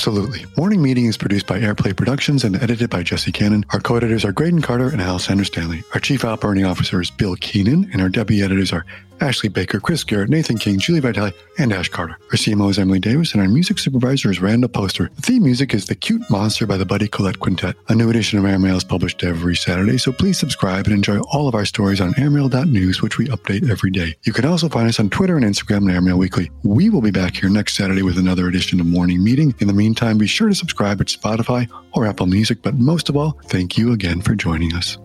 Absolutely. 0.01 0.47
Morning 0.57 0.81
Meeting 0.81 1.05
is 1.05 1.19
produced 1.19 1.47
by 1.47 1.61
Airplay 1.61 1.95
Productions 1.95 2.43
and 2.43 2.57
edited 2.57 2.89
by 2.89 3.03
Jesse 3.03 3.31
Cannon. 3.31 3.67
Our 3.75 3.81
co-editors 3.81 4.25
are 4.25 4.33
Graydon 4.33 4.63
Carter 4.63 4.89
and 4.89 5.03
Alessandra 5.03 5.45
Stanley. 5.45 5.83
Our 5.93 6.01
chief 6.01 6.25
operating 6.25 6.65
officer 6.65 7.03
is 7.03 7.11
Bill 7.11 7.37
Keenan, 7.37 7.91
and 7.93 8.01
our 8.01 8.09
deputy 8.09 8.43
editors 8.43 8.73
are 8.73 8.87
Ashley 9.21 9.51
Baker, 9.51 9.81
Chris 9.81 10.03
Garrett, 10.03 10.31
Nathan 10.31 10.57
King, 10.57 10.79
Julie 10.79 11.01
Vitale, 11.01 11.33
and 11.59 11.73
Ash 11.73 11.89
Carter. 11.89 12.17
Our 12.31 12.39
CMO 12.39 12.71
is 12.71 12.79
Emily 12.79 12.99
Davis, 12.99 13.33
and 13.33 13.43
our 13.43 13.49
music 13.49 13.79
supervisor 13.79 14.31
is 14.31 14.41
Randall 14.41 14.71
Poster. 14.71 15.11
The 15.17 15.23
theme 15.23 15.43
music 15.43 15.75
is 15.75 15.87
The 15.87 15.95
Cute 15.95 16.23
Monster 16.31 16.67
by 16.67 16.79
the 16.79 16.87
Buddy 16.87 17.07
Collette 17.07 17.39
Quintet. 17.39 17.77
A 17.89 17.95
new 17.95 18.09
edition 18.09 18.39
of 18.39 18.47
Airmail 18.47 18.77
is 18.77 18.85
published 18.85 19.23
every 19.23 19.55
Saturday, 19.55 19.99
so 19.99 20.13
please 20.13 20.39
subscribe 20.39 20.87
and 20.87 20.95
enjoy 20.95 21.19
all 21.33 21.49
of 21.49 21.55
our 21.55 21.67
stories 21.67 22.01
on 22.01 22.15
airmail.news, 22.15 23.03
which 23.03 23.19
we 23.19 23.27
update 23.29 23.69
every 23.69 23.91
day. 23.91 24.17
You 24.23 24.33
can 24.33 24.47
also 24.47 24.69
find 24.69 24.89
us 24.89 24.99
on 24.99 25.11
Twitter 25.11 25.37
and 25.37 25.45
Instagram 25.45 25.89
at 25.89 25.95
Airmail 25.95 26.17
Weekly. 26.19 26.51
We 26.63 26.89
will 26.89 27.03
be 27.03 27.11
back 27.11 27.37
here 27.37 27.51
next 27.51 27.75
Saturday 27.75 28.03
with 28.03 28.17
another 28.17 28.49
edition 28.49 28.81
of 28.81 28.87
Morning 28.87 29.23
Meeting. 29.23 29.55
In 29.59 29.67
the 29.67 29.75
meantime, 29.91 30.19
be 30.19 30.27
sure 30.29 30.49
to 30.49 30.55
subscribe 30.55 31.01
at 31.01 31.09
Spotify 31.09 31.69
or 31.93 32.07
Apple 32.07 32.27
Music, 32.27 32.63
but 32.63 32.75
most 32.75 33.09
of 33.09 33.17
all, 33.17 33.33
thank 33.47 33.77
you 33.77 33.93
again 33.93 34.21
for 34.21 34.37
joining 34.37 34.73
us. 34.73 34.97